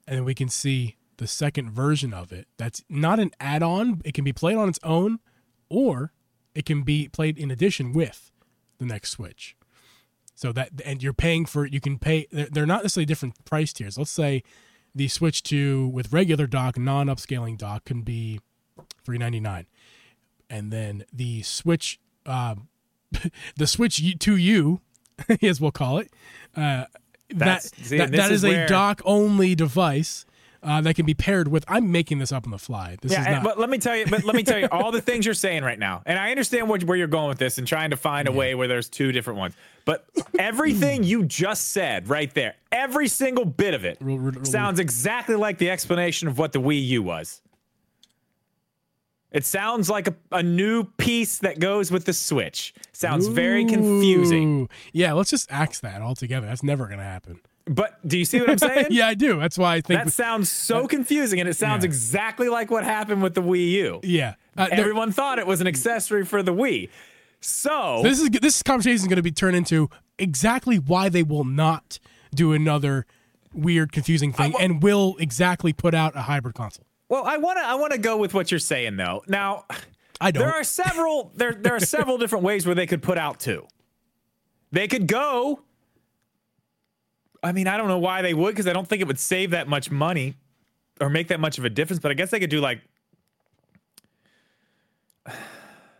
[0.07, 4.15] And then we can see the second version of it that's not an add-on, it
[4.15, 5.19] can be played on its own
[5.69, 6.13] or
[6.55, 8.31] it can be played in addition with
[8.79, 9.57] the next Switch.
[10.35, 13.99] So that and you're paying for you can pay they're not necessarily different price tiers.
[13.99, 14.45] Let's say
[14.95, 18.41] the Switch 2 with regular dock, non-upscaling dock can be
[19.05, 19.67] 399.
[20.49, 22.69] And then the Switch um
[23.57, 24.81] the Switch U- 2U
[25.43, 26.11] as we'll call it.
[26.57, 26.85] Uh
[27.31, 30.25] that see, that, that is is, a dock only device
[30.63, 32.97] uh, that can be paired with I'm making this up on the fly.
[33.01, 34.91] This Yeah, is not but let me tell you, but let me tell you all
[34.91, 37.59] the things you're saying right now, and I understand what, where you're going with this
[37.59, 39.55] and trying to find a way where there's two different ones.
[39.85, 40.07] But
[40.39, 43.99] everything you just said right there, every single bit of it,
[44.47, 47.41] sounds exactly like the explanation of what the Wii U was.
[49.31, 52.73] It sounds like a, a new piece that goes with the Switch.
[52.93, 54.69] Sounds very confusing.
[54.93, 56.47] Yeah, let's just axe that altogether.
[56.47, 57.41] That's never going to happen.
[57.67, 58.87] But do you see what I'm saying?
[58.91, 59.39] yeah, I do.
[59.39, 60.03] That's why I think.
[60.05, 61.89] That sounds so confusing, and it sounds Yeah.
[61.89, 64.01] exactly like what happened with the Wii U.
[64.03, 66.89] yeah, uh, Everyone thought it was an accessory for the Wii.
[67.41, 71.45] So this is this conversation is going to be turned into exactly why they will
[71.45, 71.99] not
[72.35, 73.05] do another
[73.53, 76.87] weird, confusing thing, wa- and will exactly put out a hybrid console.
[77.09, 79.23] Well, I want to I want to go with what you're saying though.
[79.29, 79.65] Now,
[80.21, 80.43] I don't.
[80.45, 83.67] there are several there there are several different ways where they could put out two.
[84.73, 85.61] They could go
[87.43, 89.51] I mean, I don't know why they would cuz I don't think it would save
[89.53, 90.35] that much money
[91.01, 92.81] or make that much of a difference, but I guess they could do like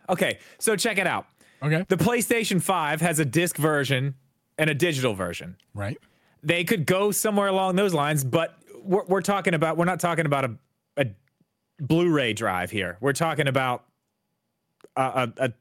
[0.09, 1.27] Okay, so check it out.
[1.61, 4.15] okay, The PlayStation 5 has a disc version
[4.57, 5.55] and a digital version.
[5.73, 5.97] right.
[6.43, 10.25] they could go somewhere along those lines, but we're, we're talking about we're not talking
[10.25, 10.55] about a,
[10.99, 11.05] a
[11.79, 12.97] Blu-ray drive here.
[12.99, 13.85] We're talking about
[14.95, 15.53] a, a, a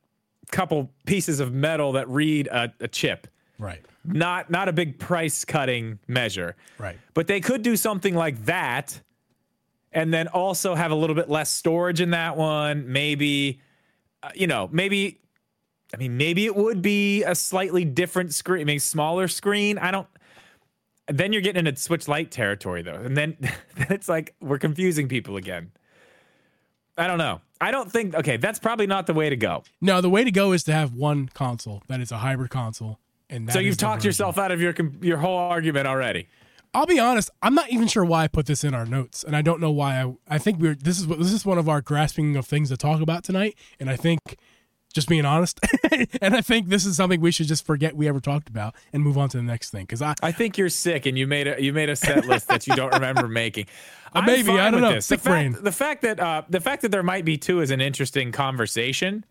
[0.50, 3.28] couple pieces of metal that read a, a chip.
[3.58, 3.80] Right.
[4.04, 6.56] Not not a big price cutting measure.
[6.78, 6.96] Right.
[7.14, 9.00] But they could do something like that
[9.92, 12.90] and then also have a little bit less storage in that one.
[12.90, 13.60] Maybe
[14.22, 15.20] uh, you know, maybe
[15.92, 19.78] I mean maybe it would be a slightly different screen, maybe smaller screen.
[19.78, 20.08] I don't
[21.08, 22.94] then you're getting into Switch Lite territory though.
[22.94, 25.72] And then, then it's like we're confusing people again.
[26.96, 27.40] I don't know.
[27.60, 29.62] I don't think okay, that's probably not the way to go.
[29.80, 32.98] No, the way to go is to have one console that is a hybrid console,
[33.30, 36.28] and that so you've talked yourself out of your your whole argument already.
[36.74, 37.30] I'll be honest.
[37.42, 39.70] I'm not even sure why I put this in our notes, and I don't know
[39.70, 40.02] why.
[40.02, 42.68] I I think we're this is what this is one of our grasping of things
[42.68, 44.36] to talk about tonight, and I think
[44.98, 45.60] just being honest,
[46.20, 49.02] and I think this is something we should just forget we ever talked about and
[49.02, 51.46] move on to the next thing because I I think you're sick, and you made
[51.46, 53.66] a you made a set list that you don't remember making.
[54.12, 54.94] Uh, maybe, I don't know.
[54.94, 55.06] This.
[55.06, 55.64] Sick the fact.
[55.64, 59.24] The fact that uh, the fact that there might be two is an interesting conversation.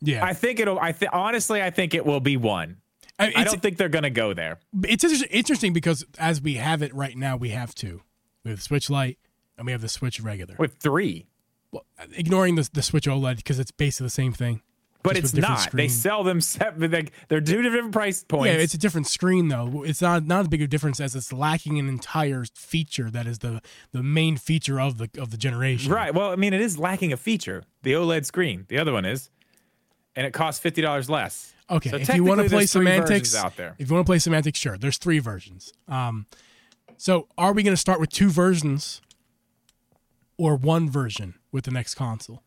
[0.00, 0.78] yeah, I think it'll.
[0.80, 2.78] I th- honestly, I think it will be one.
[3.18, 4.58] I, I don't think they're gonna go there.
[4.84, 8.00] it's interesting because as we have it right now, we have two.
[8.44, 9.18] We have the Switch Lite
[9.58, 10.54] and we have the Switch regular.
[10.58, 11.26] With three,
[11.70, 11.84] Well,
[12.16, 14.62] ignoring the the Switch OLED because it's basically the same thing.
[15.02, 15.70] But just it's not.
[15.72, 16.92] They sell them separate.
[16.92, 18.46] Like, they're two different price points.
[18.54, 19.82] Yeah, it's a different screen though.
[19.84, 23.38] It's not not as big a difference as it's lacking an entire feature that is
[23.38, 25.92] the the main feature of the of the generation.
[25.92, 26.14] right.
[26.14, 27.64] Well, I mean, it is lacking a feature.
[27.82, 28.66] The OLED screen.
[28.68, 29.30] The other one is,
[30.14, 31.54] and it costs fifty dollars less.
[31.70, 33.76] Okay, So if you want to play semantics out there.
[33.78, 34.76] if you want to play semantics, sure.
[34.76, 35.72] There's three versions.
[35.86, 36.26] Um,
[36.96, 39.00] so are we going to start with two versions
[40.36, 42.42] or one version with the next console?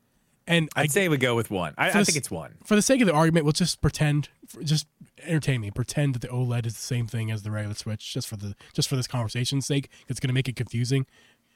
[0.45, 1.73] And I I'd say we go with one.
[1.77, 2.55] I, I think it's one.
[2.65, 4.29] for the sake of the argument, we'll just pretend,
[4.63, 4.87] just
[5.25, 5.71] entertain me.
[5.71, 8.53] Pretend that the OLED is the same thing as the regular Switch, just for the
[8.73, 9.89] just for this conversation's sake.
[10.09, 11.05] It's going to make it confusing,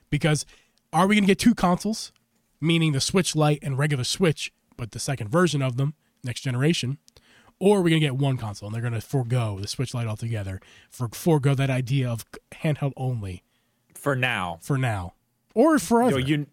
[0.10, 0.46] because
[0.94, 2.14] are we going to get two consoles,
[2.62, 6.98] meaning the Switch Lite and regular Switch, but the second version of them, next generation,
[7.60, 9.94] or are we going to get one console and they're going to forego the Switch
[9.94, 12.24] Lite altogether, for forego that idea of
[12.64, 13.44] handheld only
[13.94, 14.60] For now.
[14.62, 15.16] for now,
[15.54, 16.20] or forever?
[16.20, 16.46] Yo, you,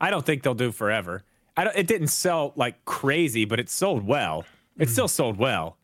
[0.00, 1.24] I don't think they'll do forever.
[1.56, 4.44] I don't, it didn't sell like crazy, but it sold well.
[4.78, 5.76] It still sold well.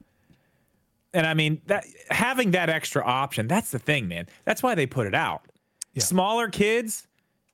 [1.12, 4.26] And I mean that having that extra option, that's the thing, man.
[4.44, 5.42] That's why they put it out.
[5.94, 6.02] Yeah.
[6.02, 7.06] Smaller kids,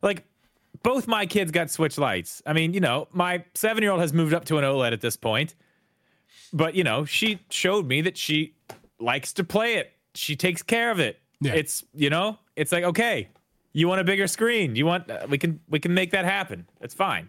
[0.02, 0.24] like
[0.82, 2.42] both my kids got Switch Lites.
[2.46, 5.00] I mean, you know, my seven year old has moved up to an OLED at
[5.00, 5.54] this point.
[6.52, 8.54] But you know, she showed me that she
[8.98, 9.92] likes to play it.
[10.14, 11.18] She takes care of it.
[11.40, 11.54] Yeah.
[11.54, 13.28] It's you know, it's like okay,
[13.72, 14.76] you want a bigger screen.
[14.76, 16.66] You want uh, we can we can make that happen.
[16.80, 17.28] It's fine.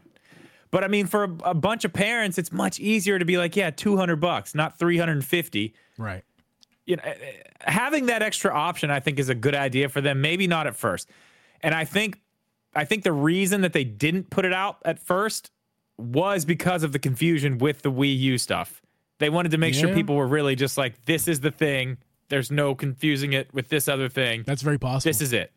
[0.77, 3.55] But I mean, for a, a bunch of parents, it's much easier to be like,
[3.55, 5.73] yeah, two hundred bucks, not three hundred and fifty.
[5.97, 6.23] right.
[6.85, 7.13] You know, uh,
[7.61, 10.21] having that extra option, I think, is a good idea for them.
[10.21, 11.09] Maybe not at first,
[11.61, 12.21] and I think,
[12.75, 15.49] I think the reason that they didn't put it out at first
[15.97, 18.83] was because of the confusion with the Wii U stuff.
[19.17, 21.97] They wanted to make sure people were really just like, this is the thing.
[22.29, 24.43] There's no confusing it with this other thing.
[24.45, 25.09] That's very possible.
[25.09, 25.51] This is it.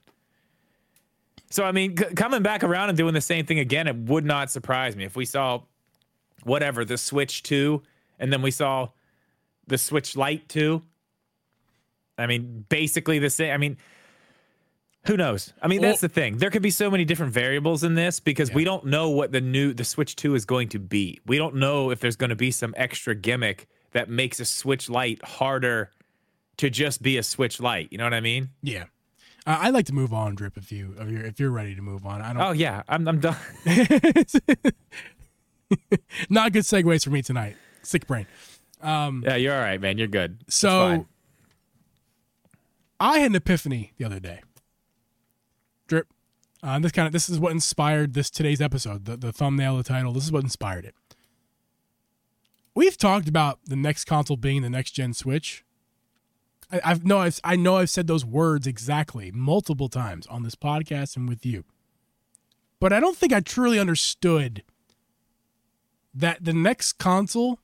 [1.50, 4.24] So I mean, c- coming back around and doing the same thing again, it would
[4.24, 5.62] not surprise me if we saw
[6.44, 7.82] whatever the Switch Two,
[8.18, 8.88] and then we saw
[9.66, 10.82] the Switch Lite Two.
[12.16, 13.52] I mean, basically the same.
[13.52, 13.78] I mean,
[15.06, 15.52] who knows?
[15.62, 16.36] I mean, that's Well- the thing.
[16.38, 19.40] There could be so many different variables in this because we don't know what the
[19.40, 21.18] new the Switch Two is going to be.
[21.26, 24.88] We don't know if there's going to be some extra gimmick that makes a Switch
[24.88, 25.90] Lite harder
[26.58, 27.88] to just be a Switch Lite.
[27.90, 28.50] You know what I mean?
[28.62, 28.84] Yeah.
[29.50, 30.56] Uh, I'd like to move on, Drip.
[30.56, 32.40] If you if you're if you're ready to move on, I don't.
[32.40, 33.36] Oh yeah, I'm I'm done.
[36.30, 37.56] Not good segues for me tonight.
[37.82, 38.28] Sick brain.
[38.80, 39.98] yeah, you're all right, man.
[39.98, 40.44] You're good.
[40.48, 41.06] So.
[43.00, 44.42] I had an epiphany the other day.
[45.88, 46.06] Drip.
[46.62, 49.04] Uh, this kind of this is what inspired this today's episode.
[49.04, 50.12] The the thumbnail, the title.
[50.12, 50.94] This is what inspired it.
[52.72, 55.64] We've talked about the next console being the next gen Switch.
[56.72, 60.54] I, I've no, I've, I know I've said those words exactly multiple times on this
[60.54, 61.64] podcast and with you,
[62.78, 64.62] but I don't think I truly understood
[66.14, 67.58] that the next console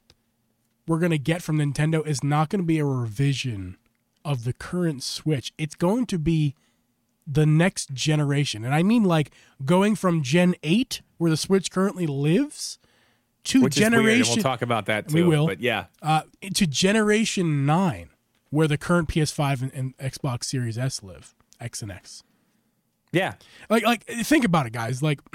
[0.87, 3.77] we're going to get from Nintendo is not going to be a revision
[4.25, 5.53] of the current Switch.
[5.59, 6.55] It's going to be
[7.27, 8.65] the next generation.
[8.65, 9.33] And I mean like
[9.65, 12.79] going from Gen 8 where the Switch currently lives
[13.45, 15.15] to which generation we'll talk about that too.
[15.17, 15.47] We will.
[15.47, 16.23] but yeah, uh
[16.55, 18.11] to generation 9
[18.57, 22.23] where the current PS5 and, and Xbox Series S live, X and X.
[23.13, 23.35] yeah.
[23.69, 25.21] Like like think about it guys, like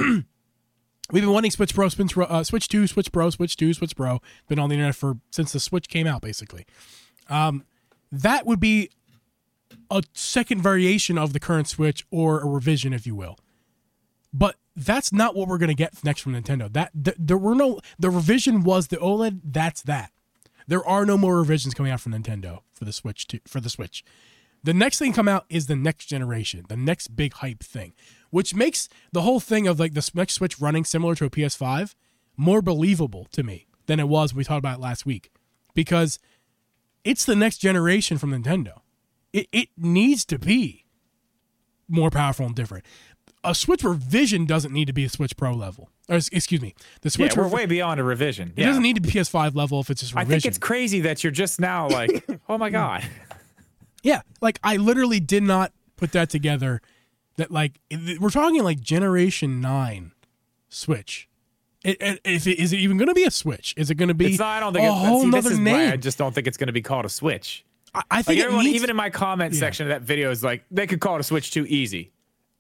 [1.12, 3.96] We've been wanting Switch Pro, Switch, Pro, uh, Switch Two, Switch Pro, Switch Two, Switch
[3.96, 4.22] Pro.
[4.48, 6.66] Been on the internet for since the Switch came out, basically.
[7.30, 7.66] Um,
[8.12, 8.90] that would be
[9.92, 13.38] a second variation of the current Switch or a revision, if you will.
[14.34, 16.72] But that's not what we're going to get next from Nintendo.
[16.72, 19.42] That th- there were no the revision was the OLED.
[19.44, 20.12] That's that.
[20.68, 23.70] There are no more revisions coming out from Nintendo for the Switch to, for the
[23.70, 24.04] Switch.
[24.64, 27.94] The next thing come out is the next generation, the next big hype thing,
[28.30, 31.96] which makes the whole thing of like the next Switch running similar to a PS5
[32.38, 35.32] more believable to me than it was when we talked about it last week,
[35.74, 36.20] because
[37.04, 38.82] it's the next generation from Nintendo.
[39.34, 40.86] It it needs to be
[41.88, 42.86] more powerful and different.
[43.44, 45.90] A Switch revision doesn't need to be a Switch Pro level.
[46.08, 48.50] Or, excuse me, the Yeah, Switch we're rev- way beyond a revision.
[48.56, 48.68] it Yeah.
[48.68, 51.32] doesn't need to be PS5 level if it's just I think it's crazy that you're
[51.32, 53.04] just now like, oh my god.
[54.04, 56.82] Yeah, like I literally did not put that together.
[57.38, 57.80] That like
[58.20, 60.12] we're talking like Generation Nine
[60.70, 61.28] Switch.
[61.84, 63.74] It, it, if it, is it even going to be a Switch?
[63.76, 64.58] Is it going to be It's not.
[64.58, 65.74] I don't think a it's, whole see, this is name?
[65.88, 67.66] why I just don't think it's going to be called a Switch.
[67.96, 69.60] I, I think it everyone, needs, even in my comment Yeah.
[69.62, 72.12] section of that video is like, they could call it a Switch too easy.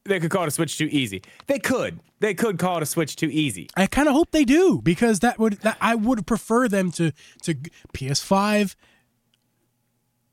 [0.04, 1.22] They could call it a Switch too easy.
[1.47, 1.99] They could.
[2.20, 3.70] They could call it a Switch too easy.
[3.76, 7.12] I kind of hope they do because that would that I would prefer them to
[7.43, 7.56] to
[7.93, 8.76] PS5.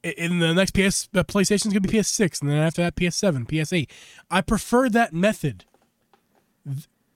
[0.03, 3.89] In the next PS, PlayStation's gonna be PS6, and then after that PS7, PS8.
[4.31, 5.65] I prefer that method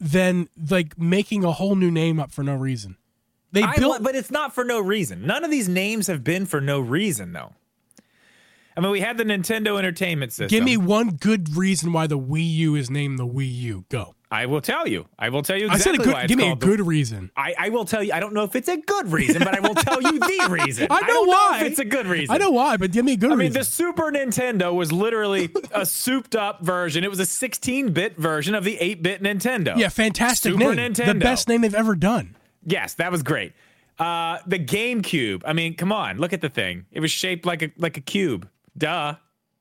[0.01, 2.97] than like making a whole new name up for no reason.
[3.53, 5.27] They I built, but it's not for no reason.
[5.27, 7.53] None of these names have been for no reason, though.
[8.77, 10.49] I mean, we had the Nintendo Entertainment System.
[10.49, 13.85] Give me one good reason why the Wii U is named the Wii U.
[13.91, 14.15] Go.
[14.31, 15.07] I will tell you.
[15.19, 16.29] I will tell you I said exactly a good.
[16.29, 17.31] Give me a called the- good reason.
[17.37, 18.15] I, I will tell you.
[18.15, 20.87] I don't know if it's a good reason, but I will tell you the reason.
[20.91, 21.59] I know don't why.
[21.61, 22.35] if it's a good reason.
[22.35, 23.41] I know why, but give me a good reason.
[23.41, 27.05] I mean, the Super Nintendo was literally a souped up version.
[27.05, 29.77] It was a 16 bit version of the 8 bit Nintendo.
[29.77, 30.95] yeah, fantastic Super name.
[30.95, 31.21] The Nintendo.
[31.21, 32.35] best name they've ever done.
[32.65, 33.53] Yes, that was great.
[33.99, 35.43] Uh, the GameCube.
[35.45, 36.87] I mean, come on, look at the thing.
[36.91, 38.49] It was shaped like a like a cube.
[38.77, 39.17] Duh.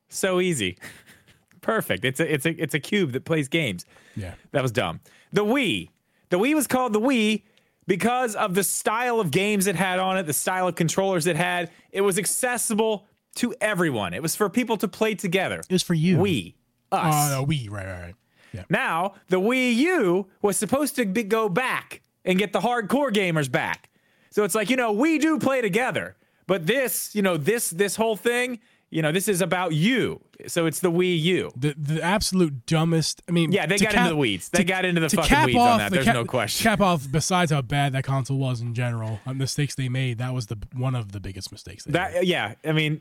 [0.08, 0.78] So easy.
[1.60, 2.04] Perfect.
[2.04, 3.86] It's a it's a it's a cube that plays games.
[4.16, 4.34] Yeah.
[4.50, 5.00] That was dumb.
[5.32, 5.90] The Wii.
[6.30, 7.42] The Wii was called the Wii
[7.86, 11.36] because of the style of games it had on it, the style of controllers it
[11.36, 11.70] had.
[11.90, 13.06] It was accessible
[13.36, 14.14] to everyone.
[14.14, 15.60] It was for people to play together.
[15.60, 16.18] It was for you.
[16.18, 16.56] We,
[16.90, 17.30] us.
[17.30, 17.68] Oh, no, we.
[17.68, 18.14] Right, right, right.
[18.52, 18.64] Yeah.
[18.68, 23.50] Now, the Wii U was supposed to be, go back and get the hardcore gamers
[23.50, 23.90] back.
[24.30, 26.16] So it's like, you know, we do play together.
[26.46, 28.58] But this, you know, this this whole thing,
[28.92, 30.20] you know, this is about you.
[30.46, 31.50] So it's the Wii U.
[31.56, 33.22] The the absolute dumbest.
[33.28, 34.50] I mean, Yeah, they got cap- into the weeds.
[34.50, 35.90] They to- got into the fucking weeds on that.
[35.90, 36.62] the There's cap- no question.
[36.62, 37.06] Cap off.
[37.10, 40.18] Besides how bad that console was in general, uh, mistakes they made.
[40.18, 41.84] That was the one of the biggest mistakes.
[41.84, 42.12] They made.
[42.14, 43.00] That yeah, I mean,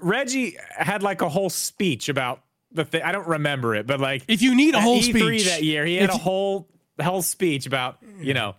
[0.00, 3.02] Reggie had like a whole speech about the thing.
[3.02, 5.10] I don't remember it, but like If you need a whole E3
[5.40, 6.68] speech that year, he had a whole
[7.02, 8.54] whole speech about you know,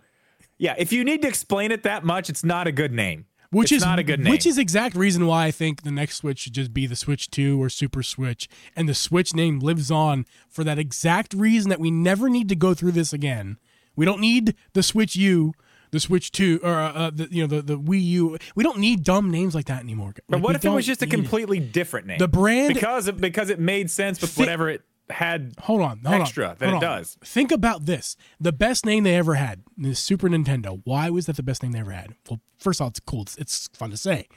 [0.58, 0.74] yeah.
[0.76, 3.24] If you need to explain it that much, it's not a good name.
[3.50, 4.30] Which It's is not a good name.
[4.30, 7.30] Which is exact reason why I think the next Switch should just be the Switch
[7.30, 11.80] Two or Super Switch, and the Switch name lives on for that exact reason that
[11.80, 13.58] we never need to go through this again.
[13.94, 15.52] We don't need the Switch U,
[15.90, 18.38] the Switch Two, or uh, the you know the the Wii U.
[18.54, 20.12] We don't need dumb names like that anymore.
[20.28, 21.16] But Like, what if it was just a need it.
[21.16, 22.18] completely different name?
[22.18, 25.52] The brand- because it, because it made sense with Thi- whatever it had.
[25.60, 26.98] Hold on, hold extra on, that hold it on.
[26.98, 27.18] does.
[27.24, 30.80] Think about this: the best name they ever had, the Super Nintendo.
[30.84, 32.14] Why was that the best name they ever had?
[32.28, 33.22] Well, first of all, it's cool.
[33.22, 34.28] It's, it's fun to say,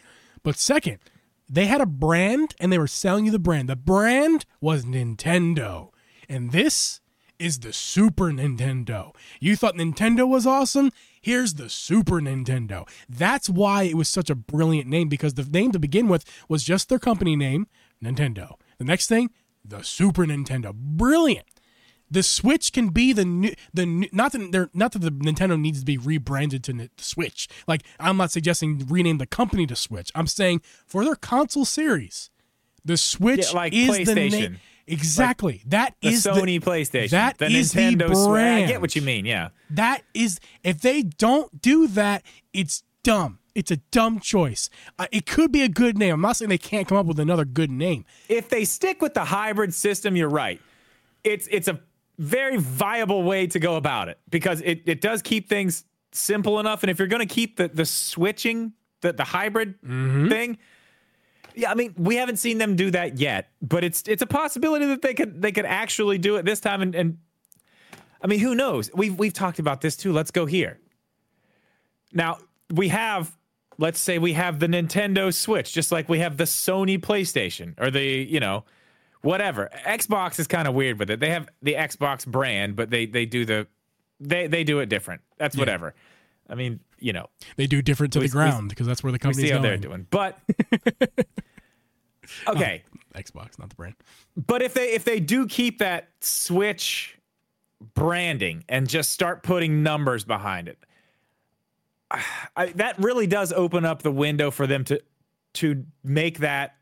[0.43, 0.99] but second,
[1.49, 3.69] they had a brand and they were selling you the brand.
[3.69, 5.89] The brand was Nintendo,
[6.27, 7.01] and this
[7.39, 9.15] is the Super Nintendo.
[9.39, 10.91] You thought Nintendo was awesome?
[11.21, 12.87] Here's the Super Nintendo.
[13.07, 16.63] That's why it was such a brilliant name because the name to begin with was
[16.63, 17.67] just their company name,
[18.03, 18.55] Nintendo.
[18.77, 19.29] The next thing,
[19.63, 20.73] the Super Nintendo.
[20.73, 21.45] Brilliant.
[22.11, 25.59] The Switch can be the new, the new, not that they're not that the Nintendo
[25.59, 27.47] needs to be rebranded to the Switch.
[27.67, 30.11] Like I'm not suggesting rename the company to Switch.
[30.15, 32.31] I'm saying for their console series,
[32.83, 34.31] the Switch Yeah, like is the PlayStation.
[34.31, 34.57] name.
[34.87, 35.61] Exactly.
[35.67, 38.41] that The is Sony PlayStation, that the is the Nintendo Switch.
[38.41, 39.23] I get what you mean.
[39.25, 43.37] Yeah, That is, if they don't do that, it's dumb.
[43.59, 44.69] It's a dumb choice.
[44.97, 46.13] Uh, it could be a good name.
[46.13, 48.05] I'm not saying they can't come up with another good name.
[48.29, 50.61] if they stick with the hybrid system, you're right.
[51.23, 51.79] It's it's a
[52.17, 56.83] very viable way to go about it because it, it does keep things simple enough.
[56.83, 60.57] And if you're going to keep the the switching, the the hybrid thing,
[61.55, 64.85] yeah, I mean we haven't seen them do that yet, but it's it's a possibility
[64.85, 66.81] that they could they could actually do it this time.
[66.81, 67.17] And, and
[68.21, 68.89] I mean, who knows?
[68.93, 70.13] We've we've talked about this too.
[70.13, 70.79] Let's go here.
[72.13, 72.39] Now
[72.73, 73.35] we have,
[73.79, 77.89] let's say we have the Nintendo Switch, just like we have the Sony PlayStation or
[77.89, 78.65] the, you know,
[79.21, 79.69] whatever.
[79.87, 81.19] Xbox is kind of weird with it.
[81.19, 83.65] They have the Xbox brand, but they they do the
[84.19, 85.21] they they do it different.
[85.37, 85.95] That's whatever.
[86.49, 89.15] I mean, you know, They do different to We- the ground because that's where the
[89.15, 89.63] we company's see how going.
[89.63, 90.07] they're doing.
[90.09, 90.37] But
[92.47, 92.83] okay,
[93.15, 93.95] oh, Xbox, not the brand.
[94.35, 97.17] but if they if they do keep that Switch
[97.93, 100.77] branding and just start putting numbers behind it,
[102.11, 105.01] I, that really does open up the window for them to
[105.55, 106.75] to make that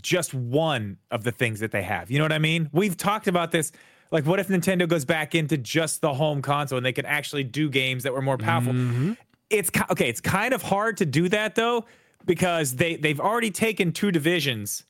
[0.00, 2.10] just one of the things that they have.
[2.10, 2.70] You know what I mean?
[2.72, 3.72] We've talked about this.
[4.10, 7.44] Like, what if Nintendo goes back into just the home console and they can actually
[7.44, 8.72] do games that were more powerful?
[8.72, 9.12] Mm-hmm.
[9.50, 10.08] It's okay.
[10.08, 11.84] It's kind of hard to do that though
[12.24, 14.84] because they they've already taken two divisions,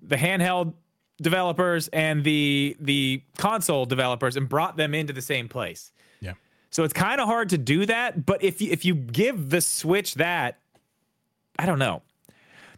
[0.00, 0.74] the handheld
[1.20, 5.92] developers and the the console developers, and brought them into the same place.
[6.72, 8.26] So it's kind of hard to do that.
[8.26, 10.58] But if you, if you give the Switch that,
[11.58, 12.02] I don't know.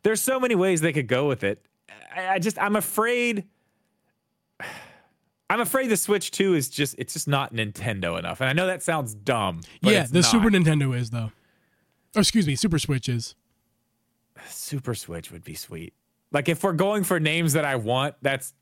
[0.03, 1.65] There's so many ways they could go with it.
[2.15, 3.45] I, I just I'm afraid.
[5.49, 8.41] I'm afraid the Switch 2 is just it's just not Nintendo enough.
[8.41, 9.61] And I know that sounds dumb.
[9.81, 10.31] But yeah, it's the not.
[10.31, 11.31] Super Nintendo is though.
[12.17, 13.37] Oh, excuse me, Super Switch is.
[14.49, 15.95] Super Switch would be sweet.
[16.33, 18.53] Like if we're going for names that I want, that's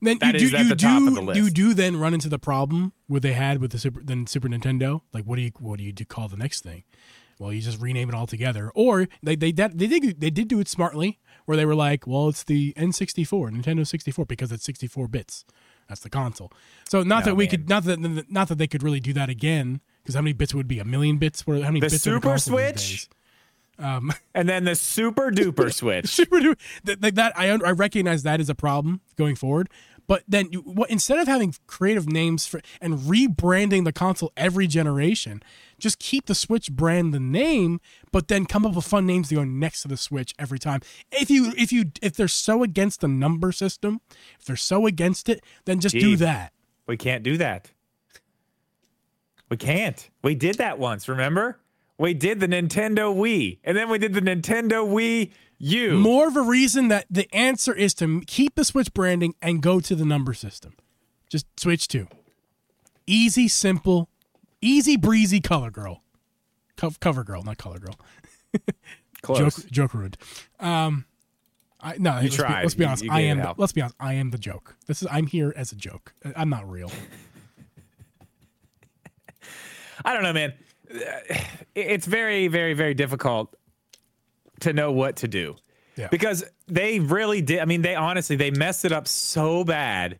[0.00, 1.36] Then That you do you do of the list.
[1.38, 4.48] you do then run into the problem what they had with the Super then Super
[4.48, 5.02] Nintendo.
[5.12, 6.84] Like, what do you what do you do call the next thing?
[7.38, 10.48] Well, you just rename it all together, or they they that, they did they did
[10.48, 14.64] do it smartly, where they were like, well, it's the N64, Nintendo 64, because it's
[14.64, 15.44] 64 bits.
[15.88, 16.50] That's the console.
[16.88, 17.50] So not No, that we man.
[17.50, 20.52] could not that not that they could really do that again, because how many bits
[20.52, 21.44] would it be a million bits?
[21.46, 23.08] How many The bits are in a Super Switch?
[23.78, 26.06] Um, and then the Super Duper Switch.
[26.08, 29.68] super duper that, that, that I I recognize that is a problem going forward,
[30.06, 34.66] But then, you, what instead of having creative names for and rebranding the console every
[34.66, 35.42] generation,
[35.78, 39.36] just keep the Switch brand the name, but then come up with fun names to
[39.36, 40.80] go next to the Switch every time.
[41.12, 44.00] If you if you if they're so against the number system,
[44.40, 46.52] if they're so against it, then just do that.
[46.86, 47.70] We can't do that.
[49.50, 50.10] We can't.
[50.22, 51.58] We did that once, remember?
[51.98, 55.98] We did the Nintendo Wii, and then we did the Nintendo Wii U.
[55.98, 59.80] More of a reason that the answer is to keep the Switch branding and go
[59.80, 60.74] to the number system.
[61.28, 62.06] Just switch to
[63.06, 64.08] easy, simple,
[64.62, 66.02] easy breezy color girl,
[66.76, 67.98] Co- cover girl, not color girl.
[69.22, 69.56] Close.
[69.56, 70.16] Joke, joke rude.
[70.60, 71.04] Um,
[71.80, 72.20] I no.
[72.22, 73.02] let's Be, let's be honest.
[73.04, 73.38] you I am.
[73.38, 73.96] The, let's be honest.
[73.98, 74.76] I am the joke.
[74.86, 75.08] This is.
[75.10, 76.14] I'm here as a joke.
[76.36, 76.92] I'm not real.
[80.04, 80.54] I don't know, man.
[81.74, 83.54] It's very, very, very difficult
[84.60, 85.54] to know what to do
[85.96, 86.08] Yeah.
[86.10, 87.60] because they really did.
[87.60, 90.18] I mean, they honestly they messed it up so bad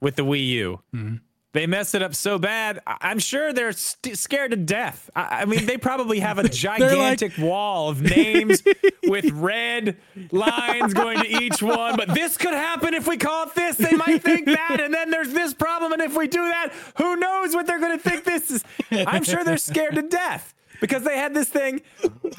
[0.00, 0.80] with the Wii U.
[0.94, 1.16] Mm-hmm.
[1.52, 2.80] They messed it up so bad.
[2.86, 5.10] I'm sure they're st- scared to death.
[5.14, 8.62] I, I mean, they probably have a gigantic wall of names
[9.02, 9.98] with red
[10.30, 11.96] lines going to each one.
[11.96, 13.76] But this could happen if we call it this.
[13.76, 15.92] They might think that, and then there's this problem.
[15.92, 18.64] And if we do that, who knows what they're going to think this is?
[18.90, 21.82] I'm sure they're scared to death because they had this thing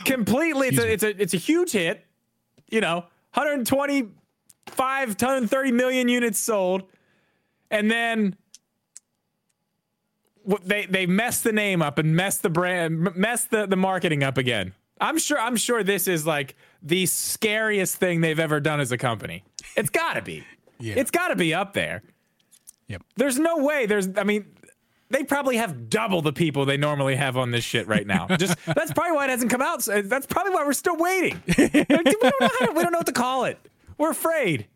[0.05, 0.69] completely.
[0.69, 2.03] It's a, it's a it's a huge hit.
[2.71, 3.05] You know,
[3.35, 6.83] 125, 130 million units sold,
[7.69, 8.35] and then
[10.65, 14.37] they they messed the name up and messed the brand, messed the, the marketing up
[14.37, 14.73] again.
[15.01, 18.97] I'm sure I'm sure this is like the scariest thing they've ever done as a
[18.97, 19.43] company.
[19.75, 20.43] It's got to be.
[20.79, 20.95] Yeah.
[20.97, 22.03] It's got to be up there.
[22.89, 23.03] Yep.
[23.15, 23.85] There's no way.
[23.85, 24.09] There's.
[24.17, 24.45] I mean,
[25.09, 28.27] they probably have double the people they normally have on this shit right now.
[28.35, 29.85] Just that's probably why it hasn't come out.
[29.85, 31.41] That's probably why we're still waiting.
[31.57, 33.59] We, don't know how to- we don't know what to call it.
[33.97, 34.67] We're afraid.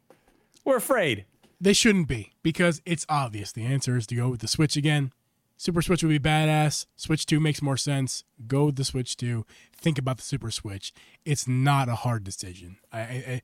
[0.64, 1.26] We're afraid.
[1.60, 3.52] They shouldn't be because it's obvious.
[3.52, 5.12] The answer is to go with the Switch again.
[5.58, 6.86] Super Switch would be badass.
[6.96, 8.24] Switch 2 makes more sense.
[8.48, 9.46] Go with the Switch 2.
[9.76, 10.94] Think about the Super Switch.
[11.26, 12.78] It's not a hard decision.
[12.94, 13.42] I I,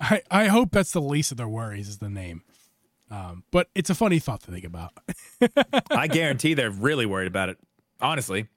[0.00, 2.42] I, I hope that's the least of their worries is the name.
[3.10, 4.92] Um, but it's a funny thought to think about.
[5.90, 7.58] I guarantee they're really worried about it.
[8.00, 8.48] Honestly,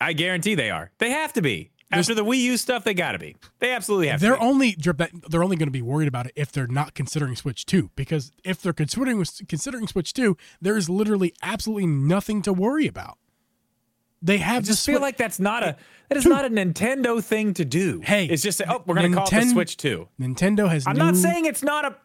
[0.00, 0.92] I guarantee they are.
[0.98, 1.70] They have to be.
[1.92, 3.36] After the Wii U stuff, they got to be.
[3.60, 4.40] They absolutely have they're to.
[4.40, 4.44] Be.
[4.44, 4.76] only
[5.28, 8.32] they're only going to be worried about it if they're not considering Switch 2 because
[8.44, 13.18] if they're considering considering Switch 2, there is literally absolutely nothing to worry about.
[14.20, 15.76] They have I just feel like that's not a
[16.08, 18.00] that is not a Nintendo thing to do.
[18.02, 20.08] Hey, it's just oh, we're gonna call it Switch Two.
[20.20, 21.96] Nintendo has I'm not saying it's not a.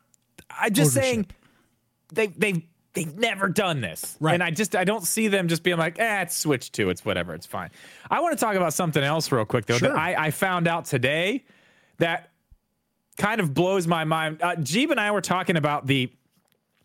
[0.52, 1.28] I'm just saying
[2.14, 4.34] they they they've never done this, Right.
[4.34, 7.04] and I just I don't see them just being like, eh, it's Switch Two, it's
[7.06, 7.70] whatever, it's fine.
[8.10, 9.90] I want to talk about something else real quick though Sure.
[9.90, 11.44] that I, I found out today
[11.98, 12.32] that
[13.18, 14.42] kind of blows my mind.
[14.42, 16.12] Uh, Geeb and I were talking about the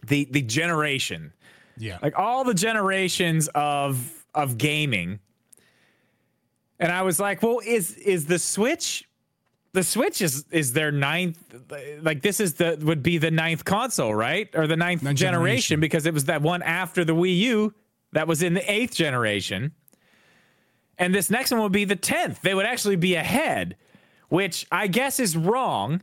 [0.06, 1.32] the the generation
[1.78, 1.98] yeah.
[2.02, 5.18] like all the generations of of gaming
[6.78, 9.05] and i was like well is is the switch
[9.76, 11.38] the switch is is their ninth
[12.02, 15.40] like this is the would be the ninth console right or the ninth Ninth generation,
[15.40, 15.80] generation.
[15.80, 17.74] because it was that one after the wii u
[18.12, 19.72] that was in the eighth generation
[20.98, 23.76] and this next one would be the 10th they would actually be ahead
[24.28, 26.00] which i guess is wrong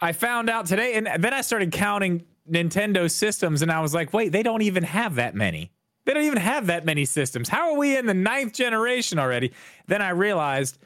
[0.00, 4.12] I found out today, and then I started counting Nintendo systems, and I was like,
[4.12, 5.72] wait, they don't even have that many.
[6.06, 7.48] They don't even have that many systems.
[7.48, 9.52] How are we in the ninth generation already?
[9.86, 10.78] Then I realized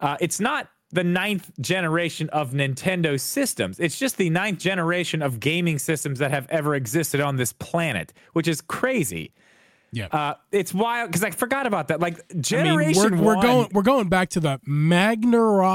[0.00, 3.78] uh, it's not the ninth generation of Nintendo systems.
[3.78, 8.14] It's just the ninth generation of gaming systems that have ever existed on this planet,
[8.32, 9.32] which is crazy.
[9.92, 10.06] Yeah.
[10.06, 12.00] Uh, it's wild because I forgot about that.
[12.00, 15.68] Like I mean, generation we're, we're going we're going back to the Magnavox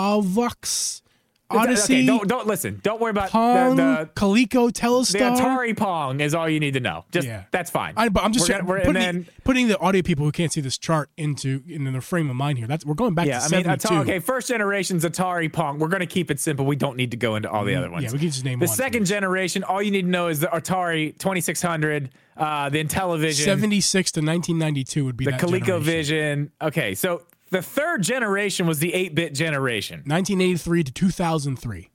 [1.49, 2.79] Odyssey, Okay, don't don't listen.
[2.83, 5.37] Don't worry about Pong, the, the Coleco, The Telstar.
[5.37, 7.05] Atari Pong is all you need to know.
[7.11, 7.43] Just Yeah.
[7.51, 7.93] that's fine.
[7.95, 10.77] I, but I'm just gonna- putting, then putting the audio people who can't see this
[10.77, 12.65] chart into in their frame of mind here.
[12.65, 13.87] That's we're going back yeah, to I mean, 72.
[13.87, 15.77] Atari, okay, first generation's Atari Pong.
[15.79, 16.65] We're gonna keep it simple.
[16.65, 18.03] We don't need to go into all the other ones.
[18.05, 19.63] Mm, yeah, we can just name the one, second generation.
[19.63, 25.05] All you need to know is the Atari 2600, uh, the Intellivision, 76 to 1992
[25.05, 25.65] would be the ColecoVision.
[25.65, 26.51] generation.
[26.61, 27.21] Okay, so
[27.53, 29.99] the third generation was the 8-bit generation.
[30.05, 31.89] 1983 to 2003.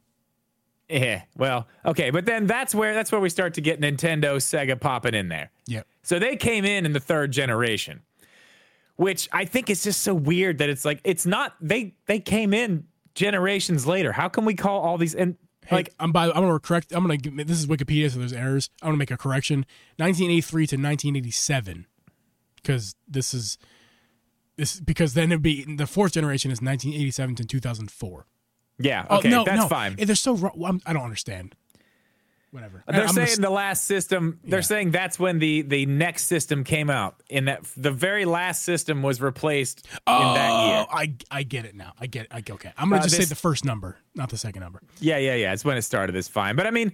[0.89, 4.81] Yeah, well, okay, but then that's where that's where we start to get Nintendo, Sega
[4.81, 5.51] popping in there.
[5.67, 5.87] Yep.
[6.03, 8.01] So they came in in the third generation,
[8.97, 12.55] which I think is just so weird that it's like it's not they they came
[12.55, 12.85] in
[13.15, 14.13] generations later.
[14.13, 15.37] How can we call all these and
[15.67, 16.29] Hey, like I'm by.
[16.29, 16.93] I'm gonna correct.
[16.93, 17.19] I'm gonna.
[17.19, 18.71] give- This is Wikipedia, so there's errors.
[18.81, 19.67] I'm gonna make a correction.
[19.99, 21.87] 1983 to 1987,
[22.57, 23.59] because this is
[24.59, 28.27] this because then it'd be the fourth generation is 1987 to 2004.
[28.79, 29.97] yeah, Oh okay, no, that's no, fine.
[29.97, 30.61] They're so wrong.
[30.67, 31.55] I'm, I don't understand.
[32.51, 32.83] whatever.
[32.89, 34.41] They're I'm saying gonna- the last system.
[34.45, 34.63] They're Yeah.
[34.63, 37.23] saying that's when the the next system came out.
[37.29, 40.87] In that the very last system was replaced oh, in that year.
[40.91, 41.93] I I get it now.
[42.01, 42.23] I get.
[42.27, 42.29] It.
[42.33, 44.81] I, okay, I'm gonna Uh, just this- say the first number, not the second number.
[45.01, 45.53] Yeah, yeah, yeah.
[45.53, 46.17] It's when it started.
[46.17, 46.57] It's fine.
[46.57, 46.93] But I mean,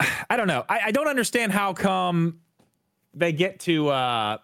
[0.30, 0.64] I don't know.
[0.68, 2.40] I, I don't understand how come
[3.14, 3.88] they get to.
[3.88, 4.38] uh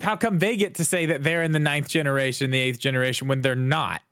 [0.00, 3.28] How come they get to say that they're in the ninth generation, the eighth generation,
[3.28, 4.02] when they're not?